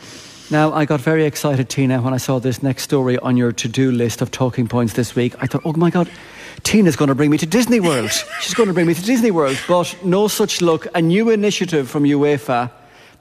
Now, 0.51 0.73
I 0.73 0.85
got 0.85 1.01
very 1.01 1.25
excited, 1.25 1.69
Tina, 1.69 2.01
when 2.03 2.15
I 2.15 2.19
saw 2.19 2.39
this 2.39 2.63
next 2.63 2.83
story 2.85 3.19
on 3.19 3.37
your 3.37 3.53
to 3.53 3.69
do 3.69 3.91
list 3.91 4.23
of 4.23 4.31
talking 4.31 4.69
points 4.69 4.93
this 4.93 5.17
week. 5.17 5.35
I 5.43 5.47
thought, 5.47 5.63
oh 5.65 5.73
my 5.73 5.91
God, 5.91 6.09
Tina's 6.63 6.95
going 6.95 7.09
to 7.09 7.15
bring 7.15 7.31
me 7.31 7.39
to 7.39 7.47
Disney 7.47 7.81
World. 7.81 8.13
She's 8.41 8.55
going 8.55 8.69
to 8.69 8.75
bring 8.75 8.87
me 8.87 8.95
to 8.95 9.03
Disney 9.03 9.31
World. 9.31 9.59
But 9.67 9.97
no 10.05 10.29
such 10.29 10.61
luck. 10.61 10.87
A 10.95 11.03
new 11.03 11.31
initiative 11.31 11.91
from 11.91 12.05
UEFA, 12.05 12.71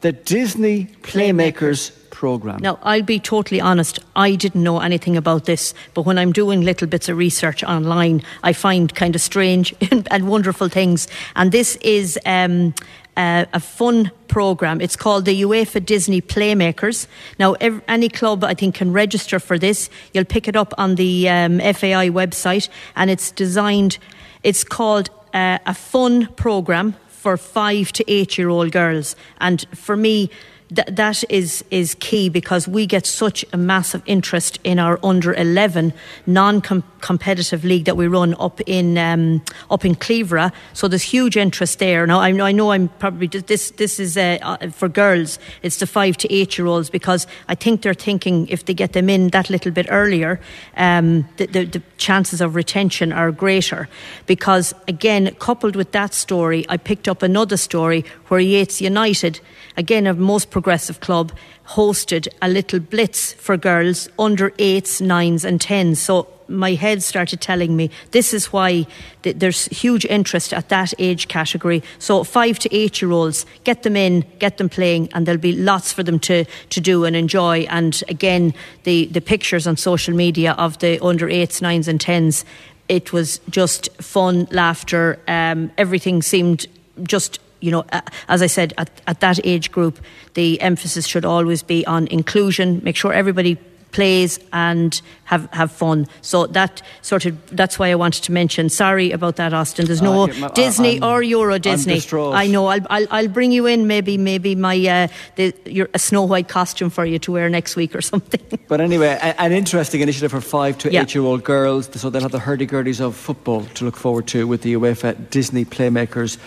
the 0.02 0.12
Disney 0.12 0.88
Playmakers 1.02 1.92
program. 2.22 2.60
Now, 2.62 2.78
I'll 2.84 3.02
be 3.02 3.20
totally 3.20 3.60
honest, 3.60 3.98
I 4.16 4.36
didn't 4.36 4.62
know 4.62 4.78
anything 4.80 5.18
about 5.18 5.46
this, 5.46 5.74
but 5.96 6.06
when 6.06 6.20
I'm 6.20 6.32
doing 6.32 6.62
little 6.62 6.88
bits 6.88 7.10
of 7.10 7.18
research 7.18 7.64
online, 7.64 8.22
I 8.44 8.54
find 8.54 8.94
kind 8.94 9.16
of 9.16 9.22
strange 9.22 9.74
and 10.12 10.30
wonderful 10.30 10.70
things. 10.70 11.08
And 11.36 11.52
this 11.52 11.78
is 11.78 12.20
um, 12.28 12.76
uh, 13.18 13.46
a 13.54 13.60
fun 13.60 14.12
program. 14.28 14.82
It's 14.82 14.96
called 14.96 15.26
the 15.26 15.42
UEFA 15.42 15.84
Disney 15.84 16.22
Playmakers. 16.22 17.08
Now, 17.40 17.56
any 17.88 18.08
club 18.08 18.44
I 18.44 18.54
think 18.54 18.76
can 18.76 18.94
register 18.94 19.40
for 19.40 19.58
this. 19.58 19.90
You'll 20.14 20.32
pick 20.36 20.48
it 20.48 20.56
up 20.56 20.76
on 20.78 20.96
the 20.96 21.28
um, 21.28 21.58
FAI 21.58 22.12
website, 22.12 22.70
and 22.96 23.10
it's 23.10 23.32
designed. 23.32 23.98
It's 24.44 24.64
called 24.64 25.10
uh, 25.34 25.58
a 25.66 25.74
fun 25.74 26.28
program 26.36 26.94
for 27.08 27.36
five 27.36 27.92
to 27.94 28.04
eight 28.08 28.38
year 28.38 28.50
old 28.50 28.72
girls. 28.72 29.16
And 29.40 29.66
for 29.74 29.98
me, 29.98 30.30
th- 30.76 30.88
that 30.88 31.24
is 31.30 31.64
is 31.72 31.96
key 31.96 32.30
because 32.30 32.68
we 32.68 32.86
get 32.86 33.06
such 33.06 33.46
a 33.54 33.58
massive 33.58 34.02
interest 34.06 34.60
in 34.64 34.80
our 34.80 35.00
under 35.04 35.34
11 35.34 35.94
non-competitive 36.26 37.64
league 37.64 37.86
that 37.86 37.98
we 37.98 38.08
run 38.08 38.36
up 38.40 38.62
in 38.66 38.98
um, 38.98 39.42
up 39.70 39.86
in 39.86 39.96
Cleveland. 39.96 40.52
So 40.74 40.88
there's 40.88 41.04
huge 41.04 41.38
interest 41.38 41.80
there. 41.80 42.08
Now 42.08 42.20
I 42.20 42.32
know 42.32 42.46
I 42.46 42.52
know 42.52 42.72
I'm 42.72 42.88
probably 43.00 43.28
this 43.28 43.72
this 43.72 44.00
is 44.00 44.18
uh, 44.18 44.38
uh, 44.42 44.70
for 44.70 44.90
girls. 44.90 45.40
It's 45.62 45.78
the 45.78 45.88
five 45.88 46.18
to 46.18 46.34
eight 46.34 46.58
year 46.58 46.68
olds 46.68 46.90
because 46.90 47.28
I 47.48 47.56
think 47.56 47.82
they're 47.82 47.94
thinking 47.94 48.48
if 48.48 48.66
they 48.66 48.74
get 48.74 48.94
them 48.94 49.10
in 49.10 49.30
that 49.30 49.50
little 49.50 49.72
bit 49.72 49.88
earlier, 49.90 50.40
um, 50.78 51.28
the, 51.38 51.48
the, 51.48 51.66
the 51.66 51.82
chances 51.98 52.42
of 52.42 52.56
retention 52.56 53.12
are 53.12 53.32
greater. 53.32 53.88
Because 54.26 54.74
again, 54.88 55.36
coupled 55.40 55.76
with 55.76 55.92
that 55.92 56.14
story, 56.14 56.66
I 56.70 56.78
picked 56.78 57.08
up 57.08 57.24
another 57.24 57.58
story 57.58 58.06
where 58.28 58.40
Yeats 58.40 58.82
United, 58.82 59.40
again 59.78 60.08
a 60.08 60.14
most 60.14 60.50
progressive 60.62 61.00
club, 61.00 61.32
hosted 61.70 62.28
a 62.40 62.48
little 62.48 62.80
blitz 62.80 63.34
for 63.34 63.58
girls 63.58 64.08
under 64.20 64.54
eights, 64.60 65.02
nines, 65.02 65.44
and 65.44 65.60
tens. 65.60 66.00
So 66.00 66.28
my 66.48 66.74
head 66.74 67.02
started 67.02 67.42
telling 67.42 67.76
me 67.76 67.90
this 68.12 68.32
is 68.32 68.54
why 68.54 68.86
th- 69.24 69.38
there's 69.38 69.66
huge 69.68 70.06
interest 70.06 70.54
at 70.54 70.70
that 70.70 70.94
age 71.00 71.28
category. 71.28 71.82
So 71.98 72.24
five 72.24 72.60
to 72.60 72.76
eight 72.76 73.02
year 73.02 73.12
olds, 73.12 73.48
get 73.64 73.82
them 73.82 73.96
in, 73.96 74.24
get 74.38 74.60
them 74.60 74.70
playing, 74.70 75.10
and 75.14 75.26
there'll 75.26 75.42
be 75.42 75.54
lots 75.54 75.92
for 75.92 76.04
them 76.04 76.20
to, 76.20 76.46
to 76.70 76.80
do 76.80 77.06
and 77.06 77.16
enjoy. 77.16 77.62
And 77.70 78.04
again, 78.08 78.54
the, 78.84 79.06
the 79.08 79.22
pictures 79.22 79.66
on 79.66 79.78
social 79.78 80.14
media 80.14 80.52
of 80.60 80.78
the 80.78 81.04
under 81.04 81.28
eights, 81.28 81.60
nines, 81.60 81.88
and 81.88 82.00
tens, 82.00 82.46
it 82.88 83.12
was 83.12 83.40
just 83.50 83.90
fun, 84.00 84.48
laughter. 84.52 85.18
Um, 85.28 85.72
everything 85.78 86.22
seemed 86.22 86.68
just 87.02 87.40
you 87.62 87.72
know, 87.72 87.86
as 88.28 88.42
I 88.42 88.48
said, 88.48 88.74
at, 88.78 88.90
at 89.08 89.20
that 89.22 89.40
age 89.46 89.72
group, 89.72 90.00
the 90.34 90.60
emphasis 90.62 91.06
should 91.06 91.26
always 91.26 91.64
be 91.64 91.86
on 91.86 92.08
inclusion, 92.08 92.82
make 92.84 92.96
sure 92.96 93.14
everybody 93.14 93.58
plays 93.92 94.40
and 94.52 95.02
have 95.26 95.48
have 95.52 95.72
fun. 95.72 96.08
So 96.22 96.48
that 96.48 96.82
sort 97.02 97.26
of 97.26 97.38
that's 97.56 97.78
why 97.78 97.92
I 97.92 97.96
wanted 97.96 98.24
to 98.24 98.32
mention. 98.32 98.70
Sorry 98.70 99.12
about 99.12 99.36
that, 99.36 99.54
Austin. 99.54 99.86
There's 99.86 100.02
no 100.02 100.24
uh, 100.24 100.50
Disney 100.50 100.98
I'm, 100.98 101.04
or 101.04 101.24
Euro 101.24 101.60
Disney. 101.60 102.02
i 102.34 102.48
know. 102.48 102.68
I'll, 102.68 102.86
I'll, 102.90 103.08
I'll 103.12 103.28
bring 103.28 103.52
you 103.52 103.66
in. 103.66 103.88
Maybe 103.88 104.18
maybe 104.18 104.56
my 104.56 104.78
uh, 104.88 105.08
the, 105.36 105.54
your, 105.66 105.90
a 105.94 106.00
Snow 106.00 106.24
White 106.24 106.48
costume 106.48 106.90
for 106.90 107.06
you 107.06 107.20
to 107.20 107.32
wear 107.32 107.50
next 107.50 107.76
week 107.76 107.96
or 107.96 108.02
something. 108.12 108.60
But 108.68 108.82
anyway, 108.82 109.08
a, 109.22 109.42
an 109.42 109.52
interesting 109.52 110.02
initiative 110.02 110.32
for 110.32 110.42
five 110.42 110.78
to 110.80 110.92
yeah. 110.92 111.04
eight 111.04 111.14
year 111.14 111.24
old 111.24 111.44
girls. 111.44 111.90
So 112.00 112.10
they'll 112.10 112.22
have 112.22 112.32
the 112.32 112.40
hurdy 112.40 112.68
gurdies 112.68 113.00
of 113.00 113.16
football 113.16 113.66
to 113.76 113.86
look 113.86 113.98
forward 113.98 114.28
to 114.28 114.48
with 114.48 114.62
the 114.62 114.74
UEFA 114.74 115.30
Disney 115.30 115.66
Playmakers 115.66 116.38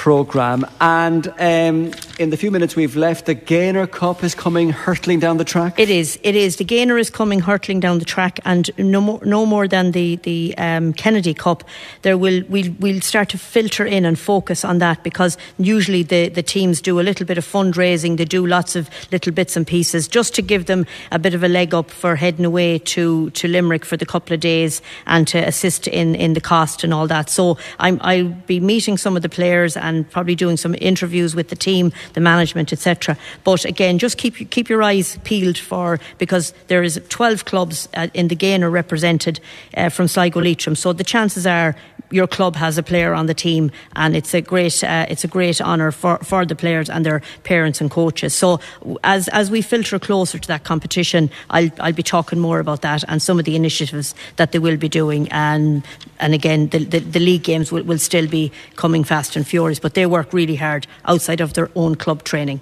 programme. 0.00 0.64
And 0.80 1.28
um, 1.38 1.92
in 2.20 2.28
the 2.28 2.36
few 2.36 2.50
minutes 2.50 2.76
we've 2.76 2.96
left, 2.96 3.24
the 3.24 3.32
Gaynor 3.32 3.86
Cup 3.86 4.22
is 4.22 4.34
coming 4.34 4.68
hurtling 4.68 5.20
down 5.20 5.38
the 5.38 5.44
track. 5.44 5.80
It 5.80 5.88
is. 5.88 6.18
It 6.22 6.36
is. 6.36 6.56
The 6.56 6.64
Gaynor 6.64 6.98
is 6.98 7.08
coming 7.08 7.40
hurtling 7.40 7.80
down 7.80 7.98
the 7.98 8.04
track, 8.04 8.38
and 8.44 8.70
no 8.76 9.00
more, 9.00 9.20
no 9.24 9.46
more 9.46 9.66
than 9.66 9.92
the 9.92 10.16
the 10.16 10.54
um, 10.58 10.92
Kennedy 10.92 11.32
Cup. 11.32 11.64
There 12.02 12.18
will 12.18 12.42
we'll, 12.50 12.72
we'll 12.78 13.00
start 13.00 13.30
to 13.30 13.38
filter 13.38 13.86
in 13.86 14.04
and 14.04 14.18
focus 14.18 14.66
on 14.66 14.78
that 14.80 15.02
because 15.02 15.38
usually 15.58 16.02
the 16.02 16.28
the 16.28 16.42
teams 16.42 16.82
do 16.82 17.00
a 17.00 17.02
little 17.02 17.24
bit 17.24 17.38
of 17.38 17.46
fundraising. 17.46 18.18
They 18.18 18.26
do 18.26 18.46
lots 18.46 18.76
of 18.76 18.90
little 19.10 19.32
bits 19.32 19.56
and 19.56 19.66
pieces 19.66 20.06
just 20.06 20.34
to 20.34 20.42
give 20.42 20.66
them 20.66 20.84
a 21.10 21.18
bit 21.18 21.32
of 21.32 21.42
a 21.42 21.48
leg 21.48 21.72
up 21.72 21.90
for 21.90 22.16
heading 22.16 22.44
away 22.44 22.80
to 22.80 23.30
to 23.30 23.48
Limerick 23.48 23.86
for 23.86 23.96
the 23.96 24.06
couple 24.06 24.34
of 24.34 24.40
days 24.40 24.82
and 25.06 25.26
to 25.28 25.38
assist 25.38 25.88
in 25.88 26.14
in 26.14 26.34
the 26.34 26.40
cost 26.42 26.84
and 26.84 26.92
all 26.92 27.06
that. 27.06 27.30
So 27.30 27.56
I'm, 27.78 27.98
I'll 28.02 28.28
be 28.46 28.60
meeting 28.60 28.98
some 28.98 29.16
of 29.16 29.22
the 29.22 29.30
players 29.30 29.74
and 29.74 30.08
probably 30.10 30.34
doing 30.34 30.58
some 30.58 30.74
interviews 30.82 31.34
with 31.34 31.48
the 31.48 31.56
team, 31.56 31.92
the 32.14 32.20
management, 32.20 32.72
etc. 32.72 33.16
But 33.44 33.64
again, 33.64 33.98
just 33.98 34.18
keep 34.18 34.50
keep 34.50 34.68
your 34.68 34.82
eyes 34.82 35.18
peeled 35.24 35.58
for 35.58 35.98
because 36.18 36.52
there 36.68 36.82
is 36.82 37.00
12 37.08 37.44
clubs 37.44 37.88
uh, 37.94 38.08
in 38.14 38.28
the 38.28 38.36
Gaynor 38.36 38.70
represented 38.70 39.40
uh, 39.76 39.88
from 39.88 40.08
Sligo 40.08 40.40
Leitrim. 40.40 40.74
So 40.74 40.92
the 40.92 41.04
chances 41.04 41.46
are 41.46 41.74
your 42.10 42.26
club 42.26 42.56
has 42.56 42.76
a 42.76 42.82
player 42.82 43.14
on 43.14 43.26
the 43.26 43.34
team, 43.34 43.70
and 43.96 44.16
it's 44.16 44.34
a 44.34 44.40
great 44.40 44.82
uh, 44.82 45.06
it's 45.08 45.24
a 45.24 45.28
great 45.28 45.60
honour 45.60 45.92
for, 45.92 46.18
for 46.18 46.44
the 46.44 46.54
players 46.54 46.90
and 46.90 47.06
their 47.06 47.22
parents 47.44 47.80
and 47.80 47.90
coaches. 47.90 48.34
So 48.34 48.60
as 49.04 49.28
as 49.28 49.50
we 49.50 49.62
filter 49.62 49.98
closer 49.98 50.38
to 50.38 50.48
that 50.48 50.64
competition, 50.64 51.30
I'll 51.50 51.70
I'll 51.78 51.92
be 51.92 52.02
talking 52.02 52.38
more 52.38 52.58
about 52.58 52.82
that 52.82 53.04
and 53.08 53.22
some 53.22 53.38
of 53.38 53.44
the 53.44 53.56
initiatives 53.56 54.14
that 54.36 54.52
they 54.52 54.58
will 54.58 54.76
be 54.76 54.88
doing, 54.88 55.28
and 55.30 55.84
and 56.18 56.34
again 56.34 56.68
the 56.68 56.84
the, 56.84 56.98
the 56.98 57.20
league 57.20 57.44
games 57.44 57.70
will, 57.72 57.84
will 57.84 57.98
still 57.98 58.26
be 58.26 58.50
coming 58.76 59.04
fast 59.04 59.36
and 59.36 59.46
furious, 59.46 59.78
but 59.78 59.94
they 59.94 60.06
work 60.06 60.32
really 60.32 60.56
hard 60.56 60.86
outside 61.04 61.40
of 61.40 61.54
their 61.54 61.70
own 61.74 61.94
club 62.00 62.24
training. 62.24 62.60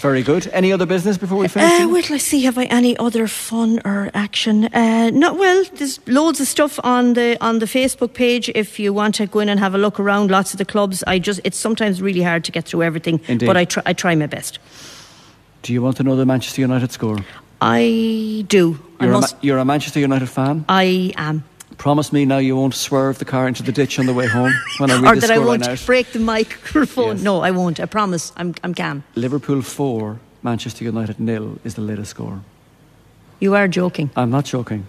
Very 0.00 0.22
good. 0.22 0.46
Any 0.52 0.72
other 0.72 0.86
business 0.86 1.18
before 1.18 1.38
we 1.38 1.48
finish? 1.48 1.82
Uh, 1.82 1.88
wait, 1.88 2.08
let's 2.08 2.22
see. 2.22 2.44
Have 2.44 2.56
I 2.56 2.66
any 2.66 2.96
other 2.98 3.26
fun 3.26 3.80
or 3.84 4.10
action? 4.14 4.66
Uh, 4.66 5.10
not 5.10 5.36
well. 5.38 5.64
There's 5.74 5.98
loads 6.06 6.40
of 6.40 6.46
stuff 6.46 6.78
on 6.84 7.14
the 7.14 7.36
on 7.40 7.58
the 7.58 7.66
Facebook 7.66 8.12
page. 8.14 8.48
If 8.54 8.78
you 8.78 8.92
want 8.94 9.16
to 9.16 9.26
go 9.26 9.40
in 9.40 9.48
and 9.48 9.58
have 9.58 9.74
a 9.74 9.78
look 9.78 9.98
around, 9.98 10.30
lots 10.30 10.54
of 10.54 10.58
the 10.58 10.64
clubs. 10.64 11.02
I 11.08 11.18
just 11.18 11.40
it's 11.42 11.58
sometimes 11.58 12.00
really 12.00 12.22
hard 12.22 12.44
to 12.44 12.52
get 12.52 12.64
through 12.64 12.84
everything, 12.84 13.20
Indeed. 13.26 13.46
but 13.46 13.56
I 13.56 13.64
try 13.64 13.82
I 13.86 13.92
try 13.92 14.14
my 14.14 14.26
best. 14.28 14.60
Do 15.62 15.72
you 15.72 15.82
want 15.82 15.96
to 15.96 16.04
know 16.04 16.14
the 16.14 16.24
Manchester 16.26 16.60
United 16.60 16.92
score? 16.92 17.18
I 17.60 18.44
do. 18.46 18.78
You're, 19.00 19.14
I 19.14 19.18
a, 19.18 19.20
Ma- 19.20 19.26
you're 19.42 19.58
a 19.58 19.64
Manchester 19.64 19.98
United 20.00 20.28
fan. 20.28 20.64
I 20.68 21.12
am. 21.16 21.42
Promise 21.78 22.12
me 22.12 22.24
now 22.24 22.38
you 22.38 22.56
won't 22.56 22.74
swerve 22.74 23.18
the 23.20 23.24
car 23.24 23.46
into 23.46 23.62
the 23.62 23.70
ditch 23.70 24.00
on 24.00 24.06
the 24.06 24.12
way 24.12 24.26
home 24.26 24.52
when 24.78 24.90
I 24.90 25.00
read 25.00 25.16
or 25.16 25.20
that 25.20 25.30
I 25.30 25.38
won't 25.38 25.66
out. 25.66 25.80
break 25.86 26.10
the 26.12 26.18
microphone. 26.18 27.16
Yes. 27.16 27.22
No, 27.22 27.40
I 27.40 27.52
won't. 27.52 27.78
I 27.78 27.86
promise. 27.86 28.32
I'm, 28.36 28.54
I'm 28.64 28.74
calm. 28.74 29.04
Liverpool 29.14 29.62
4, 29.62 30.18
Manchester 30.42 30.84
United 30.84 31.20
nil 31.20 31.58
is 31.62 31.74
the 31.76 31.80
latest 31.82 32.10
score. 32.10 32.40
You 33.38 33.54
are 33.54 33.68
joking. 33.68 34.10
I'm 34.16 34.30
not 34.30 34.44
joking. 34.44 34.86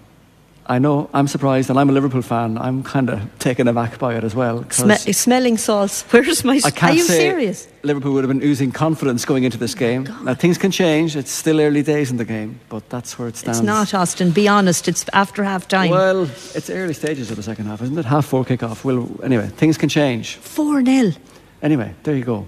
I 0.70 0.78
know, 0.78 1.10
I'm 1.16 1.28
surprised, 1.28 1.72
and 1.72 1.80
I'm 1.80 1.90
a 1.90 1.92
Liverpool 1.92 2.22
fan. 2.22 2.56
I'm 2.60 2.84
kind 2.84 3.10
of 3.10 3.40
taken 3.40 3.68
aback 3.68 3.98
by 3.98 4.14
it 4.14 4.24
as 4.24 4.36
well. 4.36 4.64
Sme- 4.66 5.16
smelling 5.16 5.58
salts. 5.58 6.04
Where's 6.12 6.44
my. 6.44 6.62
I 6.64 6.70
can't 6.70 6.92
are 6.92 6.96
you 6.96 7.02
say 7.02 7.18
serious? 7.18 7.68
Liverpool 7.82 8.14
would 8.14 8.24
have 8.24 8.30
been 8.30 8.48
oozing 8.48 8.72
confidence 8.72 9.26
going 9.26 9.46
into 9.46 9.58
this 9.58 9.74
oh 9.74 9.80
game. 9.80 10.04
Now, 10.22 10.36
things 10.36 10.60
can 10.60 10.70
change. 10.70 11.16
It's 11.16 11.32
still 11.32 11.60
early 11.60 11.82
days 11.82 12.12
in 12.12 12.18
the 12.18 12.26
game, 12.26 12.60
but 12.70 12.88
that's 12.88 13.18
where 13.18 13.28
it 13.28 13.36
stands. 13.36 13.58
It's 13.58 13.66
not, 13.66 13.96
Austin. 13.96 14.30
Be 14.30 14.48
honest. 14.48 14.88
It's 14.88 15.06
after 15.12 15.44
half 15.44 15.68
time. 15.68 15.90
Well, 15.90 16.30
it's 16.54 16.70
early 16.70 16.94
stages 16.94 17.32
of 17.32 17.38
the 17.38 17.44
second 17.44 17.66
half, 17.66 17.82
isn't 17.82 17.98
it? 17.98 18.06
Half 18.06 18.28
four 18.28 18.46
kickoff. 18.46 18.84
Well, 18.84 19.10
anyway, 19.24 19.48
things 19.48 19.76
can 19.76 19.90
change. 19.90 20.36
4 20.36 20.86
0. 20.86 21.14
Anyway, 21.64 21.96
there 22.04 22.16
you 22.16 22.24
go. 22.24 22.48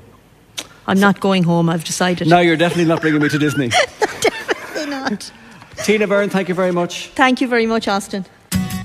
I'm 0.85 0.99
not 0.99 1.19
going 1.19 1.41
home, 1.41 1.69
I've 1.69 1.83
decided. 1.83 2.27
No, 2.27 2.39
you're 2.39 2.55
definitely 2.55 2.85
not 2.85 3.01
bringing 3.01 3.21
me 3.21 3.29
to 3.29 3.39
Disney. 3.39 3.69
definitely 3.99 4.91
not. 4.91 5.31
Tina 5.83 6.07
Byrne, 6.07 6.29
thank 6.29 6.47
you 6.47 6.55
very 6.55 6.71
much. 6.71 7.07
Thank 7.15 7.41
you 7.41 7.47
very 7.47 7.65
much, 7.65 7.87
Austin. 7.87 8.25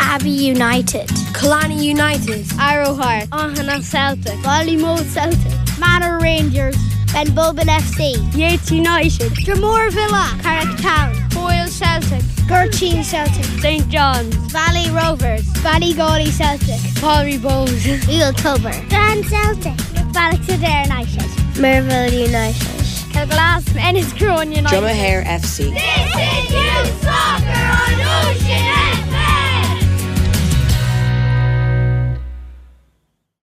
Abbey 0.00 0.30
United, 0.30 1.08
Coolaney 1.34 1.82
United, 1.82 2.46
Arrow 2.58 2.94
Heart, 2.94 3.28
Ohana 3.30 3.82
Celtic, 3.82 4.32
Ballymote 4.40 5.04
Celtic, 5.04 5.78
Manor 5.78 6.18
Rangers, 6.20 6.76
Benbulben 7.12 7.68
FC, 7.68 8.16
Yeats 8.34 8.70
United, 8.70 9.30
Dromore 9.44 9.90
Villa, 9.92 10.38
Carrick 10.42 10.74
Town, 10.78 11.14
Boyle 11.30 11.66
Celtic, 11.68 12.22
Gurteen 12.48 13.04
Celtic, 13.04 13.44
St 13.60 13.86
John's, 13.90 14.34
Valley 14.50 14.88
Rovers, 14.90 15.42
Valley 15.58 15.92
Ballygawley 15.92 16.30
Celtic, 16.30 16.80
Calry 17.02 17.38
Bohs, 17.38 18.08
Eel 18.08 18.32
Cover, 18.32 18.72
Strand 18.72 19.26
Celtic, 19.26 19.76
Ballisodare 20.14 20.84
United, 20.84 21.28
Merville 21.60 22.26
United, 22.26 22.85
a 23.16 23.26
glass 23.26 23.64
and 23.76 23.96
his 23.96 24.12
crew 24.12 24.28
on 24.28 24.52
United. 24.52 24.76
Dromahair 24.76 25.24
FC. 25.24 25.72
This 25.72 26.52
is 26.52 27.00
soccer 27.00 27.46
on 27.46 28.30
Ocean 28.30 28.85